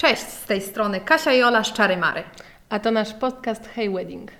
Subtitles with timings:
[0.00, 2.22] Cześć, z tej strony Kasia i Ola z Czary Mary.
[2.68, 4.30] A to nasz podcast Hey Wedding.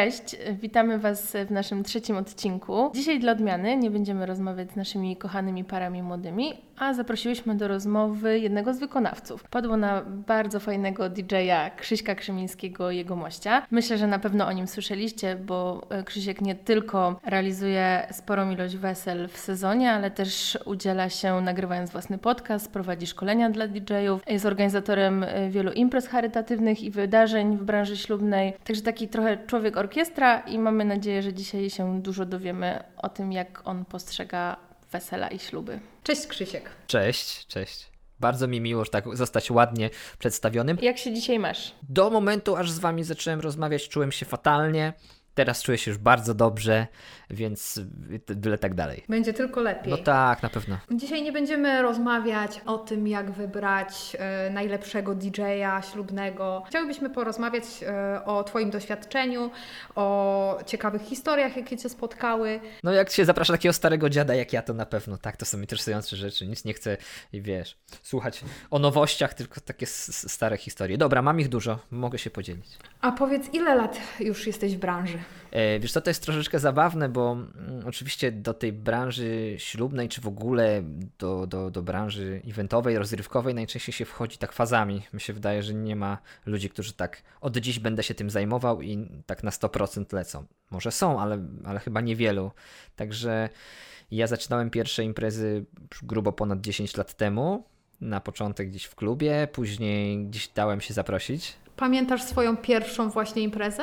[0.00, 2.90] Cześć, witamy Was w naszym trzecim odcinku.
[2.94, 8.38] Dzisiaj dla odmiany nie będziemy rozmawiać z naszymi kochanymi parami młodymi, a zaprosiłyśmy do rozmowy
[8.38, 9.44] jednego z wykonawców.
[9.44, 13.66] Padło na bardzo fajnego DJ-a Krzyśka Krzymińskiego, jego mościa.
[13.70, 18.76] Myślę, że na pewno o nim słyszeliście, bo e, Krzysiek nie tylko realizuje sporą ilość
[18.76, 24.46] wesel w sezonie, ale też udziela się nagrywając własny podcast, prowadzi szkolenia dla DJ-ów, jest
[24.46, 28.54] organizatorem e, wielu imprez charytatywnych i wydarzeń w branży ślubnej.
[28.64, 33.32] Także taki trochę człowiek orkiestra i mamy nadzieję, że dzisiaj się dużo dowiemy o tym,
[33.32, 34.56] jak on postrzega
[34.92, 35.80] wesela i śluby.
[36.02, 36.70] Cześć Krzysiek.
[36.86, 37.90] Cześć, cześć.
[38.20, 40.78] Bardzo mi miło, że tak zostać ładnie przedstawionym.
[40.82, 41.74] Jak się dzisiaj masz?
[41.88, 44.92] Do momentu, aż z wami zacząłem rozmawiać, czułem się fatalnie.
[45.40, 46.86] Teraz czuję się już bardzo dobrze,
[47.30, 47.80] więc
[48.26, 49.04] byle tak dalej.
[49.08, 49.90] Będzie tylko lepiej.
[49.90, 50.78] No tak, na pewno.
[50.90, 56.62] Dzisiaj nie będziemy rozmawiać o tym, jak wybrać e, najlepszego DJ-a ślubnego.
[56.66, 59.50] Chciałbyśmy porozmawiać e, o Twoim doświadczeniu,
[59.94, 62.60] o ciekawych historiach, jakie Cię spotkały.
[62.82, 65.60] No jak się zaprasza takiego starego dziada jak ja, to na pewno tak, to są
[65.60, 66.46] interesujące rzeczy.
[66.46, 66.96] Nic nie chcę,
[67.32, 70.98] wiesz, słuchać o nowościach, tylko takie stare historie.
[70.98, 72.66] Dobra, mam ich dużo, mogę się podzielić.
[73.00, 75.18] A powiedz, ile lat już jesteś w branży?
[75.50, 80.20] E, wiesz co, to jest troszeczkę zabawne, bo mm, oczywiście do tej branży ślubnej, czy
[80.20, 80.82] w ogóle
[81.18, 85.02] do, do, do branży eventowej, rozrywkowej najczęściej się wchodzi tak fazami.
[85.12, 88.82] Mi się wydaje, że nie ma ludzi, którzy tak od dziś będę się tym zajmował
[88.82, 90.46] i tak na 100% lecą.
[90.70, 92.50] Może są, ale, ale chyba niewielu.
[92.96, 93.48] Także
[94.10, 95.64] ja zaczynałem pierwsze imprezy
[96.02, 97.64] grubo ponad 10 lat temu.
[98.00, 101.56] Na początek gdzieś w klubie, później gdzieś dałem się zaprosić.
[101.76, 103.82] Pamiętasz swoją pierwszą właśnie imprezę?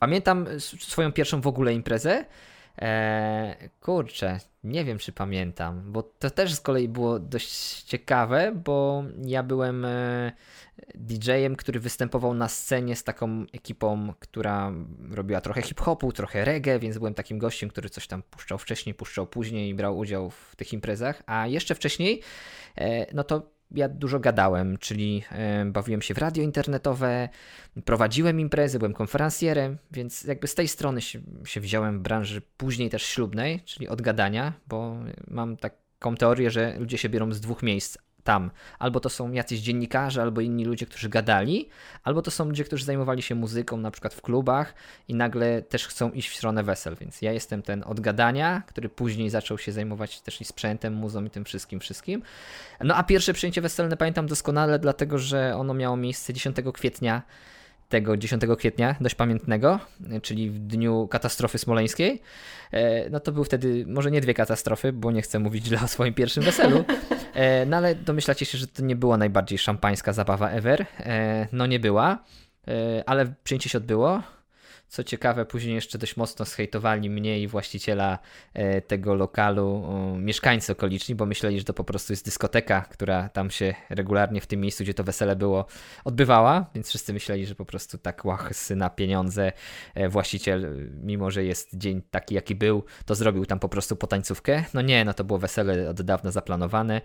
[0.00, 2.24] Pamiętam swoją pierwszą w ogóle imprezę.
[2.78, 9.04] Eee, kurczę, nie wiem czy pamiętam, bo to też z kolei było dość ciekawe, bo
[9.24, 10.32] ja byłem e,
[10.94, 14.72] DJ-em, który występował na scenie z taką ekipą, która
[15.10, 19.26] robiła trochę hip-hopu, trochę reggae, więc byłem takim gościem, który coś tam puszczał wcześniej, puszczał
[19.26, 21.22] później i brał udział w tych imprezach.
[21.26, 22.22] A jeszcze wcześniej,
[22.76, 25.24] e, no to ja dużo gadałem, czyli
[25.66, 27.28] bawiłem się w radio internetowe,
[27.84, 32.90] prowadziłem imprezy, byłem konferencjerem, więc jakby z tej strony się, się wziąłem w branży później
[32.90, 34.96] też ślubnej, czyli od gadania, bo
[35.28, 38.50] mam taką teorię, że ludzie się biorą z dwóch miejsc tam.
[38.78, 41.68] Albo to są jacyś dziennikarze, albo inni ludzie, którzy gadali,
[42.04, 44.74] albo to są ludzie, którzy zajmowali się muzyką, na przykład w klubach
[45.08, 46.96] i nagle też chcą iść w stronę wesel.
[47.00, 51.24] Więc ja jestem ten od gadania, który później zaczął się zajmować też i sprzętem, muzą
[51.24, 52.22] i tym wszystkim, wszystkim.
[52.80, 57.22] No a pierwsze przyjęcie weselne pamiętam doskonale, dlatego że ono miało miejsce 10 kwietnia
[57.90, 59.80] tego 10 kwietnia, dość pamiętnego,
[60.22, 62.22] czyli w dniu katastrofy smoleńskiej.
[62.72, 65.88] E, no to był wtedy, może nie dwie katastrofy, bo nie chcę mówić źle o
[65.88, 66.84] swoim pierwszym weselu,
[67.34, 70.86] e, no ale domyślacie się, że to nie była najbardziej szampańska zabawa ever.
[71.00, 72.24] E, no nie była,
[73.06, 74.22] ale przyjęcie się odbyło.
[74.90, 78.18] Co ciekawe, później jeszcze dość mocno zhejtowali mnie i właściciela
[78.54, 79.84] e, tego lokalu
[80.18, 84.46] mieszkańcy okoliczni, bo myśleli, że to po prostu jest dyskoteka, która tam się regularnie w
[84.46, 85.66] tym miejscu, gdzie to wesele było,
[86.04, 89.52] odbywała, więc wszyscy myśleli, że po prostu tak łachsy na pieniądze
[89.94, 94.64] e, właściciel, mimo że jest dzień taki, jaki był, to zrobił tam po prostu potańcówkę.
[94.74, 97.00] No nie, no to było wesele od dawna zaplanowane.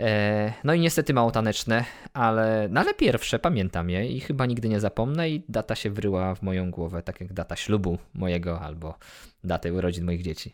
[0.00, 4.68] E, no i niestety mało taneczne, ale, no ale pierwsze pamiętam je i chyba nigdy
[4.68, 8.98] nie zapomnę i data się wryła w moją głowę, tak jak data ślubu mojego albo
[9.44, 10.52] datę urodzin moich dzieci.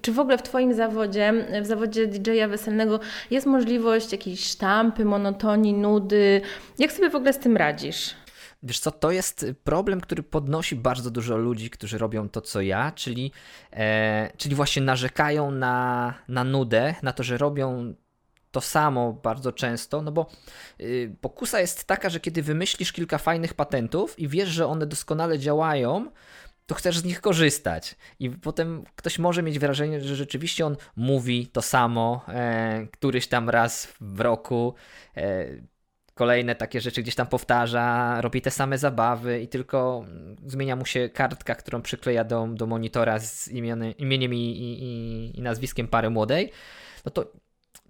[0.00, 3.00] Czy w ogóle w Twoim zawodzie, w zawodzie DJ-a weselnego
[3.30, 6.40] jest możliwość jakiejś sztampy, monotonii, nudy?
[6.78, 8.14] Jak sobie w ogóle z tym radzisz?
[8.62, 12.92] Wiesz co, to jest problem, który podnosi bardzo dużo ludzi, którzy robią to, co ja,
[12.92, 13.32] czyli,
[13.72, 17.94] e, czyli właśnie narzekają na, na nudę, na to, że robią
[18.58, 20.26] to samo bardzo często, no bo
[20.78, 25.38] yy, pokusa jest taka, że kiedy wymyślisz kilka fajnych patentów i wiesz, że one doskonale
[25.38, 26.10] działają,
[26.66, 27.96] to chcesz z nich korzystać.
[28.18, 33.50] I potem ktoś może mieć wrażenie, że rzeczywiście on mówi to samo e, któryś tam
[33.50, 34.74] raz w roku.
[35.16, 35.46] E,
[36.14, 40.04] kolejne takie rzeczy gdzieś tam powtarza, robi te same zabawy i tylko
[40.46, 45.42] zmienia mu się kartka, którą przykleja do, do monitora z imieniem, imieniem i, i, i
[45.42, 46.52] nazwiskiem pary młodej.
[47.04, 47.32] No to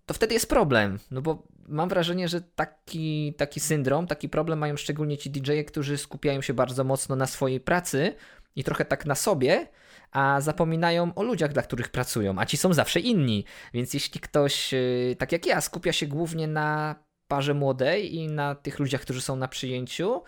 [0.08, 4.76] to wtedy jest problem, no bo mam wrażenie, że taki, taki syndrom, taki problem mają
[4.76, 8.14] szczególnie ci DJ-e, którzy skupiają się bardzo mocno na swojej pracy
[8.56, 9.68] i trochę tak na sobie,
[10.12, 13.44] a zapominają o ludziach, dla których pracują, a ci są zawsze inni.
[13.74, 16.94] Więc jeśli ktoś, y, tak jak ja, skupia się głównie na
[17.28, 20.22] parze młodej i na tych ludziach, którzy są na przyjęciu,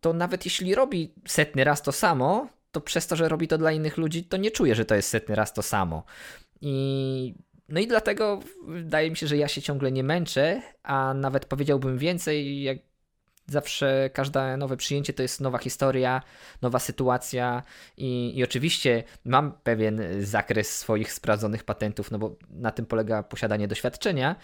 [0.00, 3.72] to nawet jeśli robi setny raz to samo, to przez to, że robi to dla
[3.72, 6.04] innych ludzi, to nie czuję, że to jest setny raz to samo.
[6.60, 7.34] I
[7.68, 11.98] no i dlatego wydaje mi się, że ja się ciągle nie męczę, a nawet powiedziałbym
[11.98, 12.78] więcej, jak
[13.46, 16.22] zawsze każde nowe przyjęcie to jest nowa historia,
[16.62, 17.62] nowa sytuacja
[17.96, 23.68] i, i oczywiście mam pewien zakres swoich sprawdzonych patentów, no bo na tym polega posiadanie
[23.68, 24.36] doświadczenia,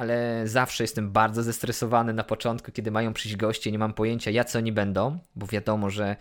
[0.00, 4.58] ale zawsze jestem bardzo zestresowany na początku, kiedy mają przyjść goście, nie mam pojęcia jacy
[4.58, 6.16] oni będą, bo wiadomo, że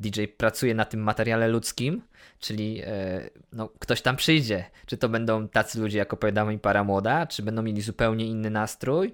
[0.00, 2.02] DJ pracuje na tym materiale ludzkim,
[2.38, 4.64] czyli e, no, ktoś tam przyjdzie.
[4.86, 8.50] Czy to będą tacy ludzie, jak opowiadała mi para młoda, czy będą mieli zupełnie inny
[8.50, 9.12] nastrój.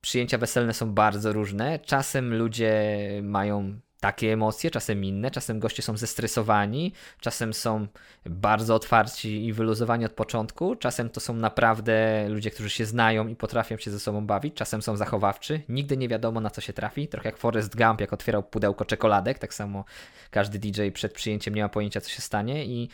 [0.00, 1.78] Przyjęcia weselne są bardzo różne.
[1.78, 7.86] Czasem ludzie mają takie emocje, czasem inne, czasem goście są zestresowani, czasem są
[8.26, 13.36] bardzo otwarci i wyluzowani od początku, czasem to są naprawdę ludzie, którzy się znają i
[13.36, 17.08] potrafią się ze sobą bawić, czasem są zachowawczy, nigdy nie wiadomo na co się trafi,
[17.08, 19.84] trochę jak Forrest Gump, jak otwierał pudełko czekoladek, tak samo
[20.30, 22.88] każdy DJ przed przyjęciem nie ma pojęcia co się stanie i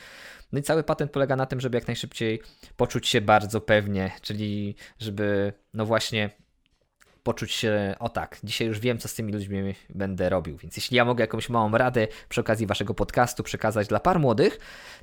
[0.52, 2.42] no i cały patent polega na tym, żeby jak najszybciej
[2.76, 6.30] poczuć się bardzo pewnie, czyli żeby no właśnie
[7.24, 10.56] poczuć się, o tak, dzisiaj już wiem, co z tymi ludźmi będę robił.
[10.56, 14.58] Więc jeśli ja mogę jakąś małą radę przy okazji waszego podcastu przekazać dla par młodych,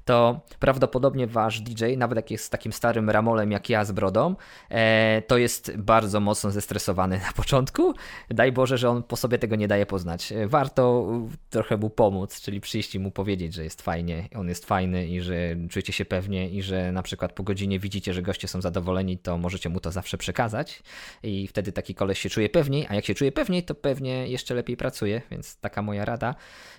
[0.06, 4.36] to prawdopodobnie wasz DJ, nawet jak jest takim starym ramolem jak ja z brodą,
[4.70, 7.94] e, to jest bardzo mocno zestresowany na początku.
[8.30, 10.32] Daj Boże, że on po sobie tego nie daje poznać.
[10.32, 11.12] E, warto
[11.50, 15.22] trochę mu pomóc, czyli przyjść i mu powiedzieć, że jest fajnie, on jest fajny i
[15.22, 19.18] że czujecie się pewnie i że na przykład po godzinie widzicie, że goście są zadowoleni,
[19.18, 20.84] to możecie mu to zawsze przekazać
[21.24, 24.54] i wtedy taki koleś się czuje pewniej, a jak się czuje pewniej, to pewnie jeszcze
[24.54, 26.36] lepiej pracuje, więc taka moja rada.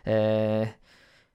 [0.07, 0.67] Eee,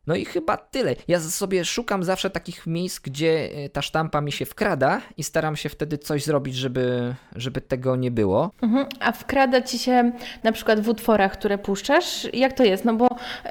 [0.07, 0.95] no i chyba tyle.
[1.07, 5.56] Ja sobie szukam zawsze takich miejsc, gdzie e, ta sztampa mi się wkrada i staram
[5.56, 8.51] się wtedy coś zrobić, żeby, żeby tego nie było.
[8.62, 8.86] Mhm.
[9.00, 10.12] A wkrada ci się
[10.44, 12.27] na przykład w utworach, które puszczasz?
[12.33, 12.86] Jak to jest?
[12.86, 13.07] No bo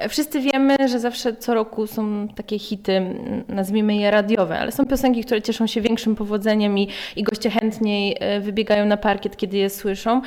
[0.09, 3.01] wszyscy wiemy, że zawsze co roku są takie hity,
[3.47, 8.17] nazwijmy je radiowe, ale są piosenki, które cieszą się większym powodzeniem i, i goście chętniej
[8.19, 10.21] e, wybiegają na parkiet, kiedy je słyszą.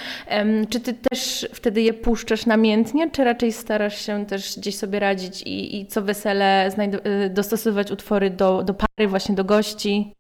[0.69, 5.43] Czy ty też wtedy je puszczasz namiętnie, czy raczej starasz się też gdzieś sobie radzić
[5.43, 6.71] i, i co wesele wesele,
[7.27, 10.15] y, dostosowywać utwory do, do pary, właśnie do gości.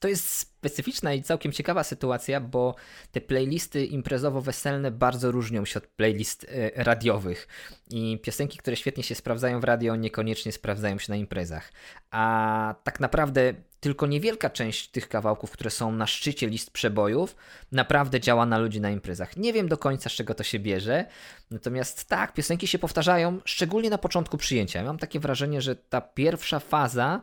[0.00, 2.74] To jest specyficzna i całkiem ciekawa sytuacja, bo
[3.12, 7.48] te playlisty imprezowo-weselne bardzo różnią się od playlist y, radiowych.
[7.90, 11.72] I piosenki, które świetnie się sprawdzają w radio, niekoniecznie sprawdzają się na imprezach.
[12.10, 17.36] A tak naprawdę tylko niewielka część tych kawałków, które są na szczycie list przebojów,
[17.72, 19.36] naprawdę działa na ludzi na imprezach.
[19.36, 21.04] Nie wiem do końca, z czego to się bierze,
[21.50, 24.82] natomiast tak, piosenki się powtarzają, szczególnie na początku przyjęcia.
[24.82, 27.22] Mam takie wrażenie, że ta pierwsza faza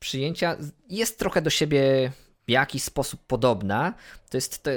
[0.00, 0.56] przyjęcia
[0.88, 2.12] jest trochę do siebie
[2.46, 3.94] w jakiś sposób podobna.
[4.30, 4.72] To jest te,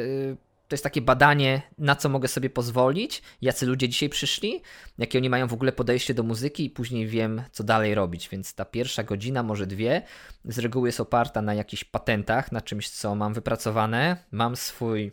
[0.68, 4.62] to jest takie badanie, na co mogę sobie pozwolić, jacy ludzie dzisiaj przyszli,
[4.98, 8.30] jakie oni mają w ogóle podejście do muzyki i później wiem, co dalej robić.
[8.30, 10.02] Więc ta pierwsza godzina, może dwie,
[10.46, 14.18] z reguły jest oparta na jakichś patentach, na czymś, co mam wypracowane.
[14.32, 15.12] Mam swój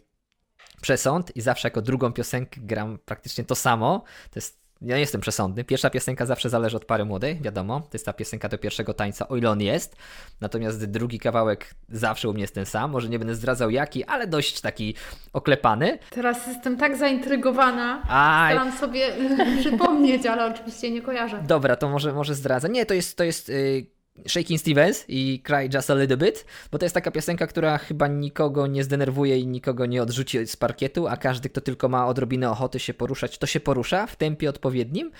[0.80, 4.04] przesąd i zawsze jako drugą piosenkę gram praktycznie to samo.
[4.30, 5.64] To jest ja nie jestem przesądny.
[5.64, 7.80] Pierwsza piosenka zawsze zależy od pary młodej, wiadomo.
[7.80, 9.96] To jest ta piosenka do pierwszego tańca, o ile on jest.
[10.40, 12.90] Natomiast drugi kawałek zawsze u mnie jest ten sam.
[12.90, 14.94] Może nie będę zdradzał jaki, ale dość taki
[15.32, 15.98] oklepany.
[16.10, 18.02] Teraz jestem tak zaintrygowana.
[18.08, 18.54] Aj.
[18.54, 19.08] Staram sobie
[19.60, 21.42] przypomnieć, ale oczywiście nie kojarzę.
[21.46, 22.68] Dobra, to może, może zdradzę.
[22.68, 23.86] Nie, to jest, to jest yy,
[24.28, 28.08] Shaking Stevens i Cry Just a Little Bit, bo to jest taka piosenka, która chyba
[28.08, 32.50] nikogo nie zdenerwuje i nikogo nie odrzuci z parkietu, a każdy, kto tylko ma odrobinę
[32.50, 35.10] ochoty się poruszać, to się porusza w tempie odpowiednim.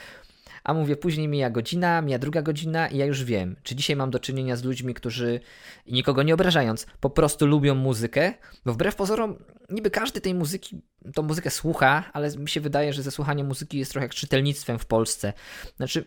[0.64, 4.11] A mówię, później mija godzina, mija druga godzina i ja już wiem, czy dzisiaj mam
[4.11, 5.40] do czynienia z ludźmi, którzy,
[5.87, 9.37] nikogo nie obrażając, po prostu lubią muzykę, bo wbrew pozorom,
[9.71, 10.83] niby każdy tej muzyki,
[11.14, 14.78] tą muzykę słucha, ale mi się wydaje, że ze słuchaniem muzyki jest trochę jak czytelnictwem
[14.78, 15.33] w Polsce.
[15.76, 16.05] Znaczy,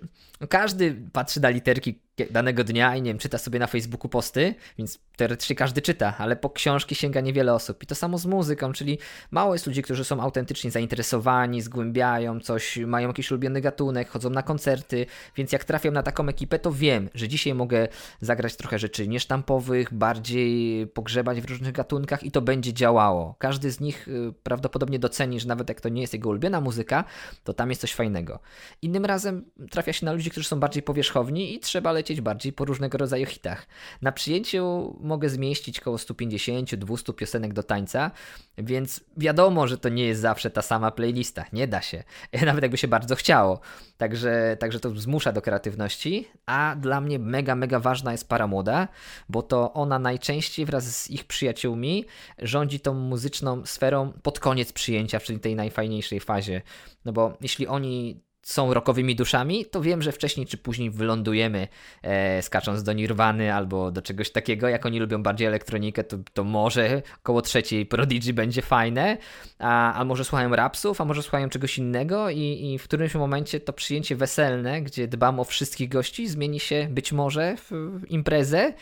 [0.50, 5.00] każdy patrzy na literki danego dnia i nie wiem, czyta sobie na Facebooku posty, więc
[5.17, 7.84] teoretycznie każdy czyta, ale po książki sięga niewiele osób.
[7.84, 9.00] I to samo z muzyką, czyli
[9.31, 14.43] mało jest ludzi, którzy są autentycznie zainteresowani, zgłębiają coś, mają jakiś ulubiony gatunek, chodzą na
[14.43, 15.05] koncerty,
[15.36, 17.88] więc jak trafiam na taką ekipę, to wiem, że dzisiaj mogę
[18.22, 23.36] zagrać trochę rzeczy niesztampowych, bardziej pogrzebać w różnych gatunkach i to będzie działało.
[23.39, 27.03] Każdy z nich y, prawdopodobnie doceni, że nawet jak to nie jest jego ulubiona muzyka,
[27.43, 28.39] to tam jest coś fajnego.
[28.81, 32.53] Innym razem trafia się na ludzi, którzy są bardziej powierzchowni i trzeba lecieć lecieć bardziej
[32.53, 33.67] po różnego rodzaju hitach.
[34.01, 38.12] Na przyjęciu mogę zmieścić około 150-200 piosenek do tańca,
[38.57, 41.45] więc wiadomo, że to nie jest zawsze ta sama playlista.
[41.53, 42.03] Nie da się.
[42.45, 43.59] Nawet jakby się bardzo chciało.
[43.97, 48.88] Także, także to zmusza do kreatywności, a dla mnie mega, mega ważna jest para młoda,
[49.29, 52.05] bo to ona najczęściej wraz z ich przyjaciółmi
[52.39, 56.62] rządzi tą muzyczną sferą pod koniec przyjęcia, czyli tej najfajniejszej fazie.
[57.05, 61.67] No bo jeśli oni są rockowymi duszami, to wiem, że wcześniej czy później wylądujemy
[62.01, 64.69] e, skacząc do Nirwany albo do czegoś takiego.
[64.69, 69.17] Jak oni lubią bardziej elektronikę, to, to może koło trzeciej Prodigy będzie fajne,
[69.59, 73.59] a, a może słuchają rapsów, a może słuchają czegoś innego i, i w którymś momencie
[73.59, 78.73] to przyjęcie weselne, gdzie dbam o wszystkich gości, zmieni się być może w, w imprezę,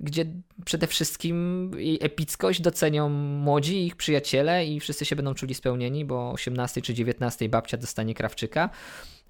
[0.00, 0.24] gdzie
[0.64, 6.30] przede wszystkim jej epickość docenią młodzi ich przyjaciele i wszyscy się będą czuli spełnieni, bo
[6.30, 8.70] o 18 czy 19 babcia dostanie krawczyka,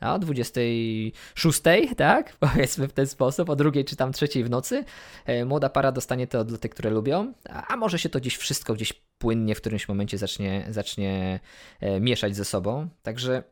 [0.00, 1.60] a o 26,
[1.96, 4.84] tak, powiedzmy w ten sposób, o drugiej czy tam trzeciej w nocy,
[5.26, 8.75] e, młoda para dostanie te odloty, które lubią, a, a może się to gdzieś wszystko
[8.75, 11.40] gdzieś płynnie w którymś momencie zacznie, zacznie
[11.80, 13.42] e, mieszać ze sobą, także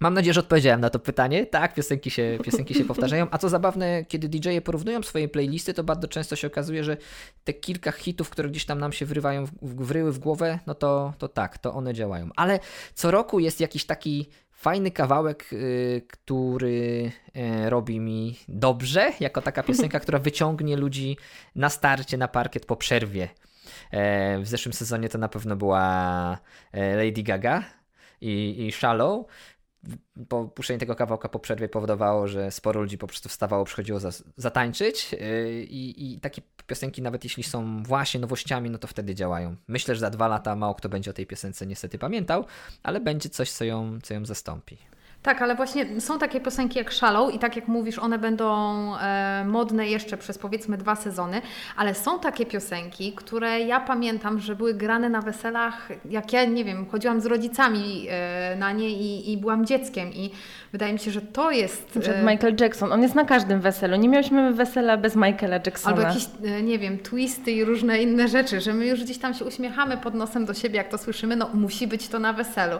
[0.00, 1.46] Mam nadzieję, że odpowiedziałem na to pytanie.
[1.46, 3.26] Tak, piosenki się, piosenki się powtarzają.
[3.30, 6.96] A co zabawne, kiedy DJ-e porównują swoje playlisty, to bardzo często się okazuje, że
[7.44, 11.28] te kilka hitów, które gdzieś tam nam się wrywają, wryły w głowę, no to, to
[11.28, 12.28] tak, to one działają.
[12.36, 12.60] Ale
[12.94, 19.62] co roku jest jakiś taki fajny kawałek, yy, który yy, robi mi dobrze, jako taka
[19.62, 21.16] piosenka, która wyciągnie ludzi
[21.54, 23.28] na starcie, na parkiet po przerwie.
[23.90, 26.38] E, w zeszłym sezonie to na pewno była
[26.72, 27.64] e, Lady Gaga
[28.20, 29.26] i, i Shallow
[30.28, 34.10] po puszczenie tego kawałka po przerwie powodowało, że sporo ludzi po prostu wstawało, przychodziło za,
[34.36, 35.18] zatańczyć yy,
[35.64, 39.56] i, i takie piosenki nawet jeśli są właśnie nowościami, no to wtedy działają.
[39.68, 42.44] Myślę, że za dwa lata mało kto będzie o tej piosence niestety pamiętał,
[42.82, 44.78] ale będzie coś, co ją, co ją zastąpi.
[45.24, 48.54] Tak, ale właśnie są takie piosenki jak Shallow i tak jak mówisz, one będą
[48.96, 51.42] e, modne jeszcze przez powiedzmy dwa sezony,
[51.76, 56.64] ale są takie piosenki, które ja pamiętam, że były grane na weselach, jak ja, nie
[56.64, 60.30] wiem, chodziłam z rodzicami e, na nie i, i byłam dzieckiem i
[60.72, 61.86] wydaje mi się, że to jest...
[62.00, 65.96] Przed Michael Jackson, on jest na każdym weselu, nie miałyśmy wesela bez Michaela Jacksona.
[65.96, 69.34] Albo jakieś, e, nie wiem, twisty i różne inne rzeczy, że my już gdzieś tam
[69.34, 72.78] się uśmiechamy pod nosem do siebie, jak to słyszymy, no musi być to na weselu.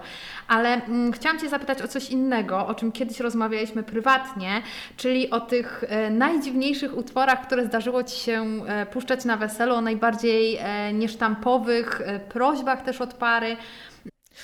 [0.49, 4.62] Ale mm, chciałam Cię zapytać o coś innego, innego, o czym kiedyś rozmawialiśmy prywatnie,
[4.97, 9.81] czyli o tych e, najdziwniejszych utworach, które zdarzyło Ci się e, puszczać na weselu, o
[9.81, 13.57] najbardziej e, niesztampowych prośbach też od pary.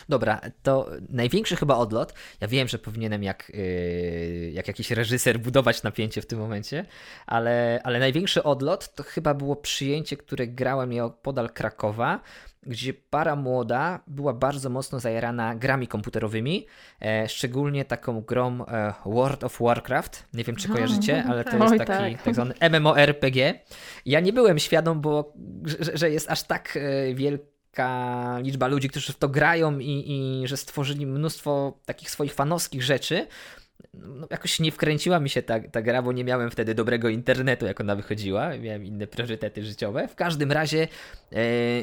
[0.09, 2.15] Dobra, to największy chyba odlot.
[2.41, 6.87] Ja wiem, że powinienem jak, yy, jak jakiś reżyser budować napięcie w tym momencie,
[7.27, 12.21] ale, ale największy odlot to chyba było przyjęcie, które grałem ja podal Krakowa,
[12.63, 16.67] gdzie para młoda była bardzo mocno zajarana grami komputerowymi,
[17.03, 20.29] e, szczególnie taką grą e, World of Warcraft.
[20.35, 22.23] Nie wiem, czy kojarzycie, ale to jest taki tak.
[22.23, 23.37] tak zwany MMORPG.
[24.07, 25.33] Ja nie byłem świadom, bo
[25.65, 27.51] że, że jest aż tak e, wielki
[28.43, 33.27] liczba ludzi, którzy w to grają i, i że stworzyli mnóstwo takich swoich fanowskich rzeczy,
[33.95, 37.67] no, jakoś nie wkręciła mi się ta, ta gra, bo nie miałem wtedy dobrego internetu,
[37.67, 38.57] jak ona wychodziła.
[38.57, 40.09] Miałem inne priorytety życiowe.
[40.09, 40.89] W każdym razie
[41.33, 41.37] e,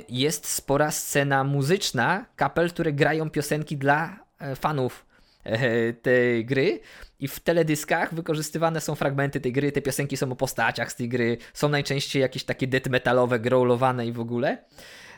[0.10, 5.06] jest spora scena muzyczna kapel, które grają piosenki dla e, fanów
[5.44, 6.80] e, tej gry
[7.20, 11.10] i w teledyskach wykorzystywane są fragmenty tej gry, te piosenki są o postaciach z tej
[11.10, 14.58] gry, są najczęściej jakieś takie death metalowe, growlowane i w ogóle.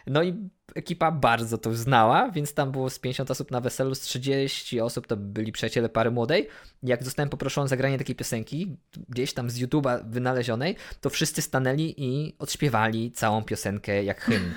[0.07, 3.99] No i ekipa bardzo to znała, więc tam było z 50 osób na weselu, z
[3.99, 6.47] 30 osób to byli przyjaciele pary młodej.
[6.83, 8.77] Jak zostałem poproszony o zagranie takiej piosenki,
[9.09, 14.53] gdzieś tam z YouTube'a wynalezionej, to wszyscy stanęli i odśpiewali całą piosenkę jak hymn.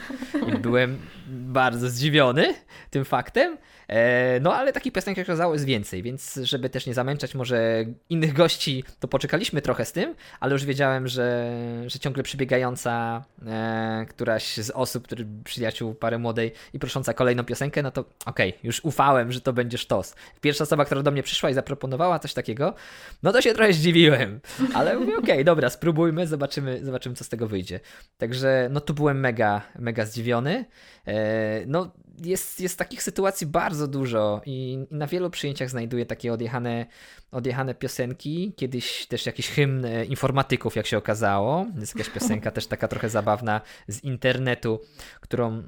[0.48, 2.54] I byłem bardzo zdziwiony
[2.90, 3.58] tym faktem.
[3.88, 7.84] E, no ale takich piosenek jak okazało jest więcej, więc żeby też nie zamęczać może
[8.10, 11.52] innych gości, to poczekaliśmy trochę z tym, ale już wiedziałem, że,
[11.86, 17.82] że ciągle przybiegająca e, któraś z osób, który, przyjaciół pary młodej i prosząca kolejną piosenkę,
[17.82, 20.14] no to okej, okay, już ufałem, że to będzie sztos.
[20.40, 22.74] Pierwsza osoba, która do mnie przyszła i zaproponowała coś takiego,
[23.22, 24.40] no to się trochę zdziwiłem,
[24.74, 27.80] ale mówię, okej, okay, dobra, spróbujmy, zobaczymy, zobaczymy, co z tego wyjdzie.
[28.18, 30.64] Także no tu byłem mega, mega zdziwiony.
[31.06, 36.32] E, no jest, jest takich sytuacji bardzo dużo i, i na wielu przyjęciach znajduję takie
[36.32, 36.86] odjechane,
[37.30, 38.52] odjechane piosenki.
[38.56, 41.66] Kiedyś też jakiś hymn e, informatyków, jak się okazało.
[41.80, 44.80] Jest jakaś piosenka też taka trochę zabawna z internetu,
[45.20, 45.62] którą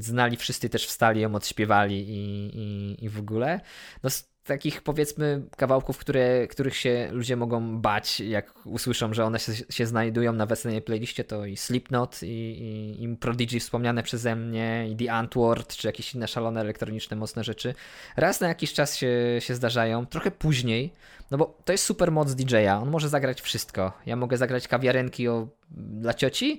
[0.00, 3.60] znali wszyscy, też wstali ją odśpiewali i, i, i w ogóle.
[4.02, 4.10] No,
[4.46, 9.86] takich powiedzmy kawałków, które, których się ludzie mogą bać, jak usłyszą, że one się, się
[9.86, 14.96] znajdują na weselnej playliście, to i Slipknot, i, i, i Prodigy wspomniane przeze mnie, i
[14.96, 17.74] The Antwoord, czy jakieś inne szalone elektroniczne, mocne rzeczy.
[18.16, 20.92] Raz na jakiś czas się, się zdarzają, trochę później,
[21.30, 23.92] no bo to jest super moc DJ-a, on może zagrać wszystko.
[24.06, 26.58] Ja mogę zagrać kawiarenki o, dla cioci,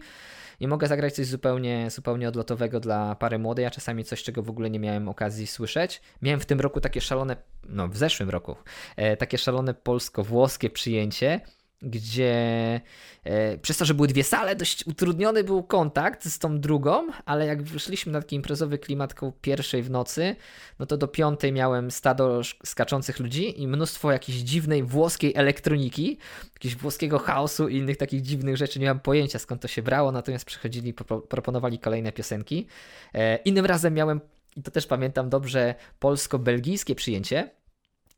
[0.59, 4.49] i mogę zagrać coś zupełnie, zupełnie odlotowego dla pary młodej, a czasami coś, czego w
[4.49, 6.01] ogóle nie miałem okazji słyszeć.
[6.21, 8.55] Miałem w tym roku takie szalone, no w zeszłym roku,
[8.95, 11.41] e, takie szalone polsko-włoskie przyjęcie,
[11.81, 12.81] gdzie
[13.23, 17.45] e, przez to, że były dwie sale, dość utrudniony był kontakt z tą drugą, ale
[17.45, 20.35] jak wyszliśmy na taki imprezowy klimat koło pierwszej w nocy,
[20.79, 26.17] no to do piątej miałem stado skaczących ludzi i mnóstwo jakiejś dziwnej włoskiej elektroniki,
[26.53, 28.79] jakiegoś włoskiego chaosu i innych takich dziwnych rzeczy.
[28.79, 32.67] Nie mam pojęcia skąd to się brało, natomiast przychodzili, pro- proponowali kolejne piosenki.
[33.13, 34.21] E, innym razem miałem,
[34.55, 37.49] i to też pamiętam dobrze, polsko-belgijskie przyjęcie,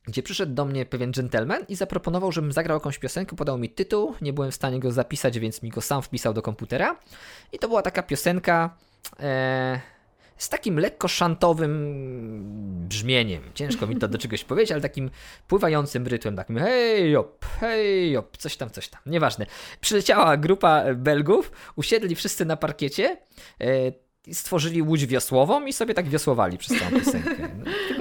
[0.05, 4.15] gdzie przyszedł do mnie pewien gentleman i zaproponował, żebym zagrał jakąś piosenkę, podał mi tytuł,
[4.21, 6.99] nie byłem w stanie go zapisać, więc mi go sam wpisał do komputera.
[7.51, 8.77] I to była taka piosenka
[9.19, 9.81] e,
[10.37, 11.73] z takim lekko szantowym
[12.89, 13.43] brzmieniem.
[13.53, 15.09] Ciężko mi to do czegoś powiedzieć, ale takim
[15.47, 19.45] pływającym rytmem, takim hej op, hej op, coś tam, coś tam, nieważne.
[19.81, 23.17] Przyleciała grupa Belgów, usiedli wszyscy na parkiecie,
[23.61, 23.91] e,
[24.33, 27.49] stworzyli łódź wiosłową i sobie tak wiosłowali przez całą piosenkę.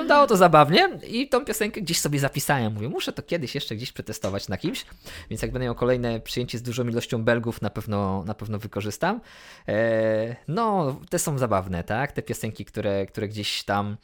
[0.09, 2.75] Wyglądało to zabawnie i tą piosenkę gdzieś sobie zapisałem.
[2.75, 4.87] Mówię, muszę to kiedyś jeszcze gdzieś przetestować na kimś,
[5.31, 9.21] więc jak będę miał kolejne przyjęcie z dużą ilością Belgów, na pewno, na pewno wykorzystam.
[9.69, 12.13] E, no, te są zabawne, tak?
[12.13, 13.97] Te piosenki, które, które gdzieś tam e,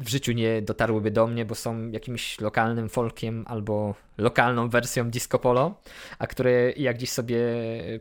[0.00, 5.38] w życiu nie dotarłyby do mnie, bo są jakimś lokalnym folkiem albo lokalną wersją disco
[5.38, 5.80] polo,
[6.18, 7.38] a które jak gdzieś sobie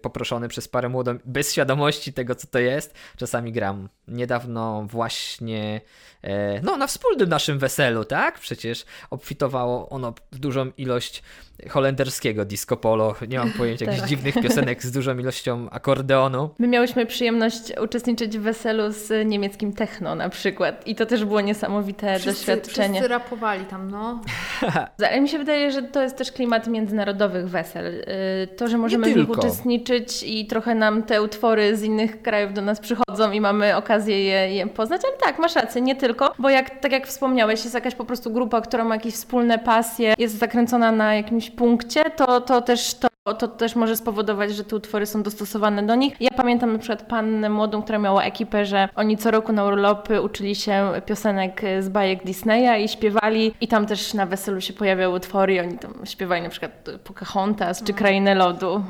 [0.01, 3.89] poproszony przez parę młodą, bez świadomości tego, co to jest, czasami gram.
[4.07, 5.81] Niedawno właśnie,
[6.23, 8.39] e, no na wspólnym naszym weselu, tak?
[8.39, 11.23] Przecież obfitowało ono w dużą ilość
[11.69, 14.09] holenderskiego disco polo, nie mam pojęcia, jakichś Tak.
[14.09, 16.49] dziwnych piosenek z dużą ilością akordeonu.
[16.59, 21.41] My miałyśmy przyjemność uczestniczyć w weselu z niemieckim techno na przykład i to też było
[21.41, 22.93] niesamowite doświadczenie.
[22.93, 24.21] Wszyscy rapowali tam, no.
[25.09, 27.85] Ale mi się wydaje, że to jest też klimat międzynarodowych wesel.
[27.85, 32.53] Y, To, że możemy w nich uczestniczyć i trochę nam te utwory z innych krajów
[32.53, 36.33] do nas przychodzą i mamy okazję je, je poznać, ale tak, masz rację, nie tylko,
[36.39, 40.13] bo jak, tak jak wspomniałeś, jest jakaś po prostu grupa, która ma jakieś wspólne pasje,
[40.17, 44.75] jest zakręcona na jakimś punkcie, to, to też to to też może spowodować, że te
[44.75, 46.15] utwory są dostosowane do nich.
[46.19, 50.21] Ja pamiętam na przykład pannę młodą, która miała ekipę, że oni co roku na urlopy
[50.21, 55.15] uczyli się piosenek z bajek Disneya i śpiewali i tam też na weselu się pojawiały
[55.15, 56.71] utwory i oni tam śpiewali na przykład
[57.03, 58.83] Pocahontas czy Krainę Lodu.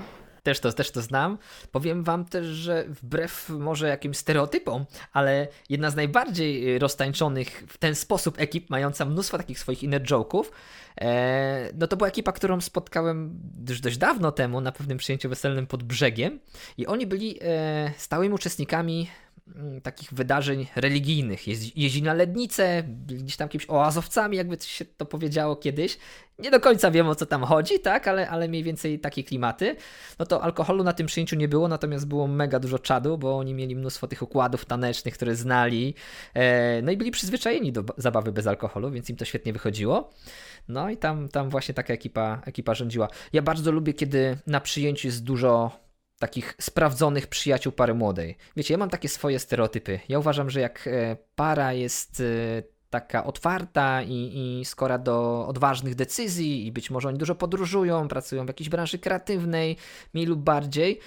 [0.47, 1.37] Też to, też to znam.
[1.71, 7.77] Powiem wam też, że wbrew może jakimś stereotypom, ale jedna z najbardziej y, roztańczonych w
[7.77, 10.43] ten sposób ekip, mająca mnóstwo takich swoich inner joke'ów,
[11.01, 15.67] e, no to była ekipa, którą spotkałem już dość dawno temu na pewnym przyjęciu weselnym
[15.67, 16.39] pod brzegiem
[16.77, 19.09] i oni byli e, stałymi uczestnikami
[19.83, 21.47] takich wydarzeń religijnych.
[21.47, 25.97] Jeździ- Jeździli na Lednicę, byli gdzieś tam jakimiś oazowcami, jakby się to powiedziało kiedyś.
[26.39, 29.75] Nie do końca wiem o co tam chodzi, tak, ale, ale mniej więcej takie klimaty.
[30.19, 33.53] No to alkoholu na tym przyjęciu nie było, natomiast było mega dużo czadu, bo oni
[33.53, 35.93] mieli mnóstwo tych układów tanecznych, które znali.
[36.33, 40.09] E, no i byli przyzwyczajeni do ba- zabawy bez alkoholu, więc im to świetnie wychodziło.
[40.67, 43.07] No i tam, tam właśnie taka ekipa, ekipa rządziła.
[43.33, 45.71] Ja bardzo lubię, kiedy na przyjęciu jest dużo
[46.19, 48.37] takich sprawdzonych przyjaciół pary młodej.
[48.55, 49.99] Wiecie, ja mam takie swoje stereotypy.
[50.09, 52.23] Ja uważam, że jak e, para jest e,
[52.89, 58.45] taka otwarta i, i skora do odważnych decyzji i być może oni dużo podróżują, pracują
[58.45, 59.77] w jakiejś branży kreatywnej,
[60.13, 60.99] mniej lub bardziej,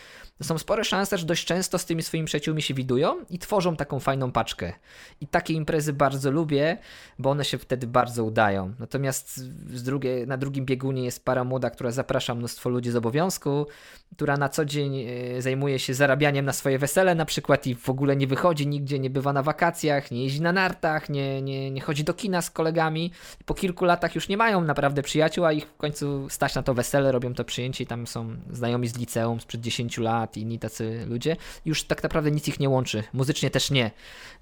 [0.43, 4.01] są spore szanse, że dość często z tymi swoimi przyjaciółmi się widują i tworzą taką
[4.01, 4.73] fajną paczkę.
[5.21, 6.79] I takie imprezy bardzo lubię,
[7.19, 8.75] bo one się wtedy bardzo udają.
[8.79, 9.37] Natomiast
[9.75, 13.67] z drugie, na drugim biegunie jest para młoda, która zaprasza mnóstwo ludzi z obowiązku,
[14.15, 17.89] która na co dzień e, zajmuje się zarabianiem na swoje wesele na przykład i w
[17.91, 21.81] ogóle nie wychodzi nigdzie, nie bywa na wakacjach, nie jeździ na nartach, nie, nie, nie
[21.81, 23.13] chodzi do kina z kolegami.
[23.45, 26.75] Po kilku latach już nie mają naprawdę przyjaciół, a ich w końcu stać na to
[26.75, 30.59] wesele, robią to przyjęcie i tam są znajomi z liceum sprzed 10 lat i inni
[30.59, 31.37] tacy ludzie.
[31.65, 33.91] Już tak naprawdę nic ich nie łączy, muzycznie też nie,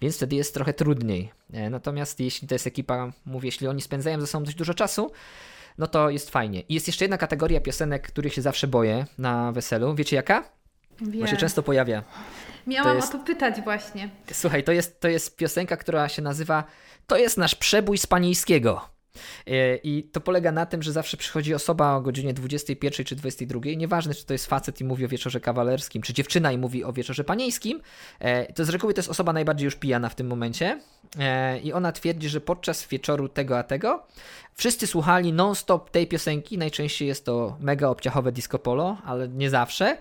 [0.01, 1.31] więc wtedy jest trochę trudniej.
[1.53, 5.11] E, Natomiast jeśli to jest ekipa, mówię, jeśli oni spędzają ze sobą dość dużo czasu,
[5.79, 6.61] no to jest fajnie.
[6.61, 9.95] I jest jeszcze jedna kategoria piosenek, których się zawsze boję na weselu.
[9.95, 10.45] Wiecie jaka?
[11.21, 12.03] Bo się często pojawia.
[12.67, 14.11] Miałam to jest- o to pytać właśnie.
[14.33, 16.64] Słuchaj, to jest, to jest piosenka, która się nazywa
[17.09, 18.81] To jest nasz przebój z panieńskiego.
[19.47, 23.61] E, I to polega na tym, że zawsze przychodzi osoba o godzinie 21 czy 22,
[23.77, 26.92] nieważne czy to jest facet i mówi o wieczorze kawalerskim, czy dziewczyna i mówi o
[26.92, 27.81] wieczorze panieńskim,
[28.18, 30.81] e, to z reguły to jest osoba najbardziej już pijana w tym momencie
[31.18, 34.07] e, i ona twierdzi, że podczas wieczoru tego a tego
[34.55, 39.99] wszyscy słuchali non-stop tej piosenki, najczęściej jest to mega obciachowe disco polo, ale nie zawsze.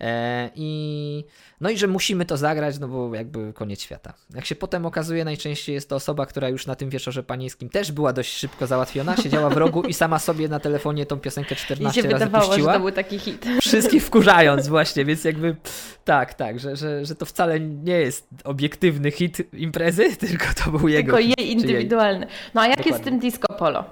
[0.00, 1.24] E, I
[1.60, 4.14] no i że musimy to zagrać, no bo jakby koniec świata.
[4.34, 7.92] Jak się potem okazuje, najczęściej jest to osoba, która już na tym wieczorze panieńskim też
[7.92, 11.58] była dość szybko załatwiona, siedziała w rogu i sama sobie na telefonie tą piosenkę I
[11.58, 12.72] 14 się razy wydawało, że puściła.
[12.72, 13.46] to był taki hit.
[13.60, 15.56] Wszystkich wkurzając właśnie, więc jakby
[16.04, 20.88] tak, tak, że, że, że to wcale nie jest obiektywny hit imprezy, tylko to był
[20.88, 22.26] jego Tylko jej indywidualny.
[22.54, 23.10] No a jak jest z Dokładnie.
[23.10, 23.84] tym disco polo?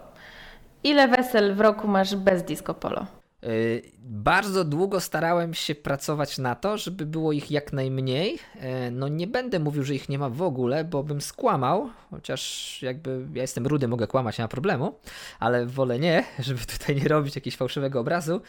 [0.85, 3.07] Ile wesel w roku masz bez disco polo?
[3.45, 8.39] Y, Bardzo długo starałem się pracować na to, żeby było ich jak najmniej.
[8.61, 12.79] E, No nie będę mówił, że ich nie ma w ogóle, bo bym skłamał, chociaż
[12.83, 14.99] jakby ja jestem rudy, mogę kłamać, nie ma problemu,
[15.39, 18.41] ale wolę nie, żeby tutaj nie robić jakiegoś fałszywego obrazu.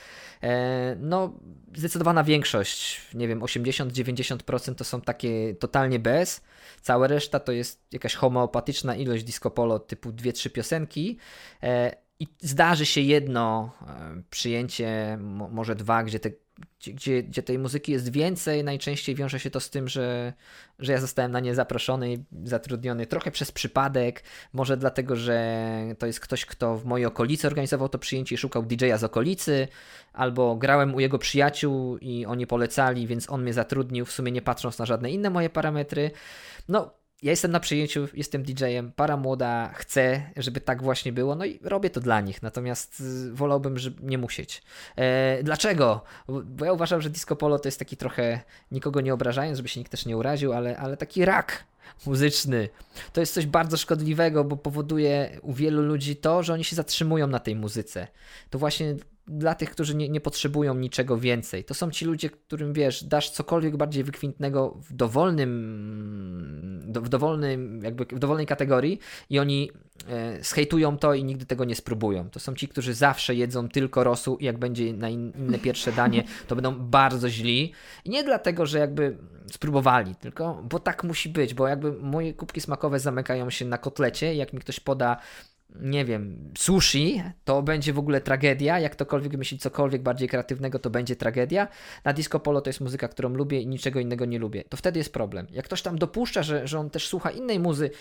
[0.43, 1.33] E, No
[1.75, 6.41] zdecydowana większość, nie wiem, 80-90% to są takie totalnie bez.
[6.81, 11.17] Cała reszta to jest jakaś homeopatyczna ilość disco polo typu 2-3 piosenki.
[12.19, 16.29] I zdarzy się jedno e, przyjęcie, mo- może dwa, gdzie, te,
[16.87, 18.63] gdzie, gdzie tej muzyki jest więcej.
[18.63, 20.33] Najczęściej wiąże się to z tym, że,
[20.79, 24.23] że ja zostałem na nie zaproszony i zatrudniony trochę przez przypadek.
[24.53, 28.63] Może dlatego, że to jest ktoś, kto w mojej okolicy organizował to przyjęcie i szukał
[28.63, 29.67] DJ-a z okolicy,
[30.13, 34.41] albo grałem u jego przyjaciół i oni polecali, więc on mnie zatrudnił, w sumie nie
[34.41, 36.11] patrząc na żadne inne moje parametry.
[36.69, 41.45] No, ja jestem na przyjęciu, jestem DJ-em, para młoda, chcę, żeby tak właśnie było, no
[41.45, 44.63] i robię to dla nich, natomiast y, wolałbym, żeby nie musieć.
[44.95, 46.03] E, dlaczego?
[46.27, 49.79] Bo ja uważam, że disco polo to jest taki trochę, nikogo nie obrażając, żeby się
[49.79, 51.63] nikt też nie uraził, ale, ale taki rak
[52.05, 52.69] muzyczny.
[53.13, 57.27] To jest coś bardzo szkodliwego, bo powoduje u wielu ludzi to, że oni się zatrzymują
[57.27, 58.07] na tej muzyce.
[58.49, 58.95] To właśnie
[59.29, 61.63] dla tych, którzy nie, nie potrzebują niczego więcej.
[61.63, 67.81] To są ci ludzie, którym wiesz, dasz cokolwiek bardziej wykwintnego w dowolnym, do, w dowolnym,
[67.83, 69.71] jakby w dowolnej kategorii i oni
[70.07, 72.29] e, zhejtują to i nigdy tego nie spróbują.
[72.29, 75.91] To są ci, którzy zawsze jedzą tylko rosół i jak będzie na in, inne pierwsze
[75.91, 77.73] danie, to będą bardzo źli.
[78.05, 79.17] I nie dlatego, że jakby
[79.51, 84.35] spróbowali, tylko bo tak musi być, bo jakby moje kubki smakowe zamykają się na kotlecie,
[84.35, 85.17] jak mi ktoś poda
[85.75, 88.79] nie wiem, sushi, to będzie w ogóle tragedia.
[88.79, 91.67] Jak ktokolwiek myśli cokolwiek bardziej kreatywnego, to będzie tragedia.
[92.03, 94.63] Na disco polo to jest muzyka, którą lubię i niczego innego nie lubię.
[94.69, 95.47] To wtedy jest problem.
[95.51, 97.91] Jak ktoś tam dopuszcza, że, że on też słucha innej muzy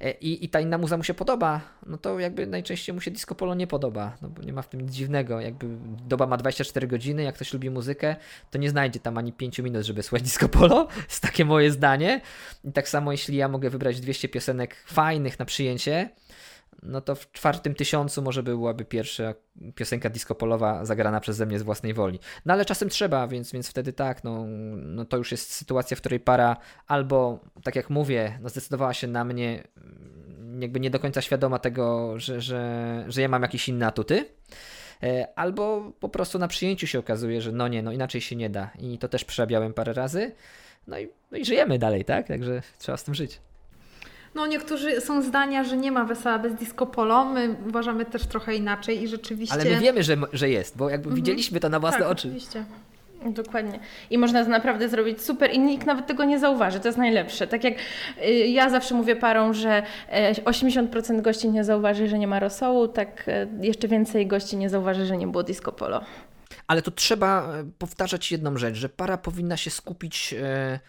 [0.00, 3.10] e, i, i ta inna muza mu się podoba, no to jakby najczęściej mu się
[3.10, 5.40] disco polo nie podoba, no bo nie ma w tym nic dziwnego.
[5.40, 5.66] Jakby
[6.06, 8.16] doba ma 24 godziny, jak ktoś lubi muzykę,
[8.50, 10.88] to nie znajdzie tam ani 5 minut, żeby słuchać disco polo.
[11.08, 12.20] Jest takie moje zdanie.
[12.64, 16.10] I tak samo jeśli ja mogę wybrać 200 piosenek fajnych na przyjęcie,
[16.82, 19.34] no to w czwartym tysiącu może byłaby pierwsza
[19.74, 22.18] piosenka disco polowa zagrana przeze mnie z własnej woli.
[22.46, 24.44] No ale czasem trzeba, więc, więc wtedy tak, no,
[24.76, 29.06] no to już jest sytuacja, w której para albo, tak jak mówię, no zdecydowała się
[29.06, 33.68] na mnie mm, jakby nie do końca świadoma tego, że, że, że ja mam jakieś
[33.68, 34.24] inne atuty,
[35.02, 38.50] e, albo po prostu na przyjęciu się okazuje, że no nie, no inaczej się nie
[38.50, 40.32] da i to też przerabiałem parę razy,
[40.86, 42.28] no i, no i żyjemy dalej, tak?
[42.28, 43.40] Także trzeba z tym żyć.
[44.34, 48.54] No niektórzy są zdania, że nie ma wesela bez disco polo, my uważamy też trochę
[48.54, 49.54] inaczej i rzeczywiście...
[49.54, 52.28] Ale my wiemy, że, że jest, bo jakby widzieliśmy to na własne tak, oczy.
[52.28, 52.64] Oczywiście.
[53.26, 53.78] Dokładnie.
[54.10, 56.80] I można to naprawdę zrobić super i nikt nawet tego nie zauważy.
[56.80, 57.46] To jest najlepsze.
[57.46, 57.74] Tak jak
[58.24, 62.88] y, ja zawsze mówię parom, że e, 80% gości nie zauważy, że nie ma rosołu,
[62.88, 66.00] tak e, jeszcze więcej gości nie zauważy, że nie było disco polo.
[66.66, 70.80] Ale to trzeba e, powtarzać jedną rzecz, że para powinna się skupić e,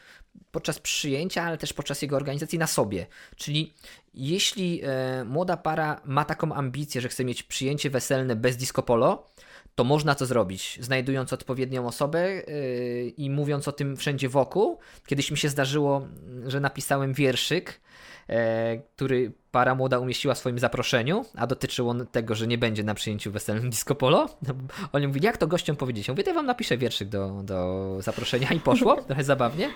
[0.51, 3.05] podczas przyjęcia, ale też podczas jego organizacji na sobie.
[3.35, 3.73] Czyli
[4.13, 9.27] jeśli e, młoda para ma taką ambicję, że chce mieć przyjęcie weselne bez disco polo,
[9.75, 14.79] to można to zrobić, znajdując odpowiednią osobę yy, i mówiąc o tym wszędzie wokół.
[15.05, 16.07] Kiedyś mi się zdarzyło,
[16.47, 17.81] że napisałem wierszyk,
[18.95, 22.93] który para młoda umieściła w swoim zaproszeniu, a dotyczył on tego, że nie będzie na
[22.93, 24.29] przyjęciu weselnym disco polo.
[24.93, 26.07] Oni mówili, jak to gościom powiedzieć?
[26.07, 29.69] Ja mówię, to ja wam napiszę wierszyk do, do zaproszenia i poszło, trochę zabawnie,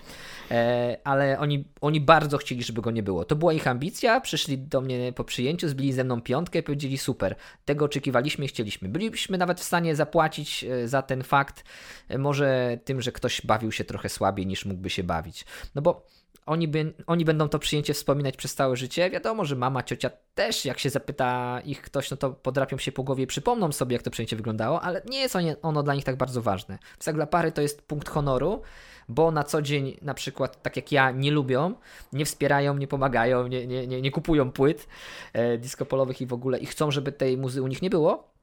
[0.51, 3.25] e, ale oni, oni bardzo chcieli, żeby go nie było.
[3.25, 6.97] To była ich ambicja, przyszli do mnie po przyjęciu, zbili ze mną piątkę i powiedzieli,
[6.97, 8.89] super, tego oczekiwaliśmy i chcieliśmy.
[8.89, 11.63] Bylibyśmy nawet w stanie zapłacić e, za ten fakt
[12.09, 15.45] e, może tym, że ktoś bawił się trochę słabiej niż mógłby się bawić.
[15.75, 16.05] No bo
[16.47, 19.09] oni, by, oni będą to przyjęcie wspominać przez całe życie.
[19.09, 23.03] Wiadomo, że mama, ciocia też, jak się zapyta ich ktoś, no to podrapią się po
[23.03, 26.15] głowie i przypomną sobie, jak to przyjęcie wyglądało, ale nie jest ono dla nich tak
[26.15, 26.77] bardzo ważne.
[27.07, 28.61] Jak dla pary to jest punkt honoru,
[29.09, 31.73] bo na co dzień, na przykład, tak jak ja, nie lubią,
[32.13, 34.87] nie wspierają, nie pomagają, nie, nie, nie, nie kupują płyt
[35.33, 38.33] e, disco polowych i w ogóle i chcą, żeby tej muzy u nich nie było,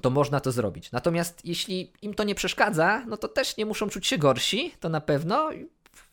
[0.00, 0.92] to można to zrobić.
[0.92, 4.88] Natomiast jeśli im to nie przeszkadza, no to też nie muszą czuć się gorsi, to
[4.88, 5.50] na pewno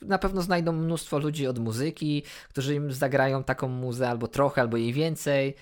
[0.02, 4.78] na pewno znajdą mnóstwo ludzi od muzyki, którzy im zagrają taką muzę albo trochę, albo
[4.78, 5.56] jej więcej.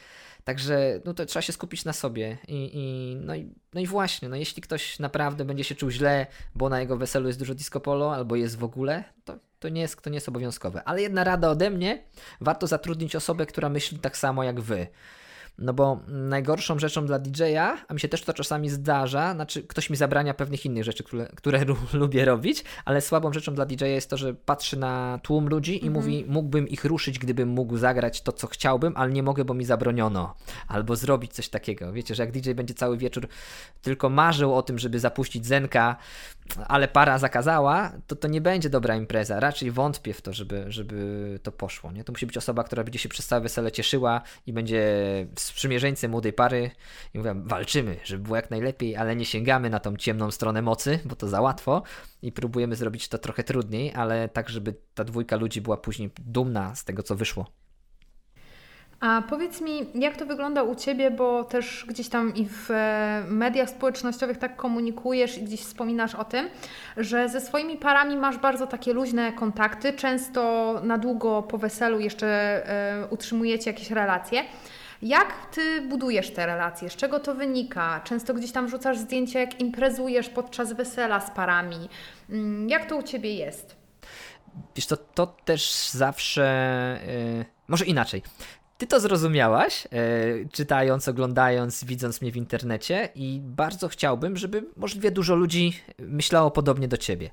[0.44, 2.38] Także no to trzeba się skupić na sobie.
[2.48, 6.28] I, i, no, i, no i właśnie, no jeśli ktoś naprawdę będzie się czuł źle,
[6.56, 9.82] bo na jego weselu jest dużo disco polo, albo jest w ogóle, to, to, nie
[9.82, 10.84] jest, to nie jest obowiązkowe.
[10.84, 12.04] Ale jedna rada ode mnie,
[12.42, 14.88] warto zatrudnić osobę, która myśli tak samo jak wy.
[15.58, 19.90] No bo najgorszą rzeczą dla DJ-a, a mi się też to czasami zdarza, znaczy ktoś
[19.90, 24.10] mi zabrania pewnych innych rzeczy, które, które lubię robić, ale słabą rzeczą dla DJ-a jest
[24.10, 28.32] to, że patrzy na tłum ludzi i mówi, mógłbym ich ruszyć, gdybym mógł zagrać to,
[28.32, 30.34] co chciałbym, ale nie mogę, bo mi zabroniono.
[30.68, 31.94] Albo zrobić coś takiego.
[31.94, 33.28] Wiecie, że jak DJ będzie cały wieczór
[33.82, 35.96] tylko marzył o tym, żeby zapuścić Zenka,
[36.68, 39.40] ale para zakazała, to to nie będzie dobra impreza.
[39.40, 41.92] Raczej wątpię w to, żeby, żeby to poszło.
[41.92, 42.04] Nie?
[42.04, 44.88] To musi być osoba, która będzie się przez całe wesele cieszyła i będzie
[45.36, 46.72] sprzymierzeńcem młodej pary
[47.14, 51.00] i mówię, walczymy, żeby było jak najlepiej, ale nie sięgamy na tą ciemną stronę mocy,
[51.06, 51.84] bo to za łatwo
[52.22, 56.76] i próbujemy zrobić to trochę trudniej, ale tak, żeby ta dwójka ludzi była później dumna
[56.76, 57.67] z tego, co wyszło.
[59.00, 63.24] A powiedz mi, jak to wygląda u Ciebie, bo też gdzieś tam i w e,
[63.28, 66.50] mediach społecznościowych tak komunikujesz i gdzieś wspominasz o tym,
[66.98, 72.28] że ze swoimi parami masz bardzo takie luźne kontakty, często na długo po weselu jeszcze
[72.28, 74.44] e, utrzymujecie jakieś relacje.
[75.02, 76.90] Jak Ty budujesz te relacje?
[76.90, 78.02] Z czego to wynika?
[78.04, 81.90] Często gdzieś tam rzucasz zdjęcia, jak imprezujesz podczas wesela z parami.
[82.30, 83.76] Mm, Jak to u Ciebie jest?
[84.76, 87.00] Wiesz to, to też zawsze.
[87.38, 88.22] Yy, może inaczej.
[88.78, 95.12] Ty to zrozumiałaś, yy, czytając, oglądając, widząc mnie w internecie, i bardzo chciałbym, żeby możliwie
[95.12, 97.30] dużo ludzi myślało podobnie do ciebie.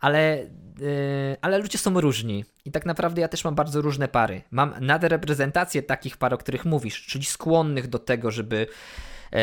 [0.00, 0.46] Ale,
[0.78, 4.42] yy, ale ludzie są różni i tak naprawdę ja też mam bardzo różne pary.
[4.50, 8.66] Mam nadreprezentację takich par, o których mówisz, czyli skłonnych do tego, żeby,
[9.32, 9.38] yy,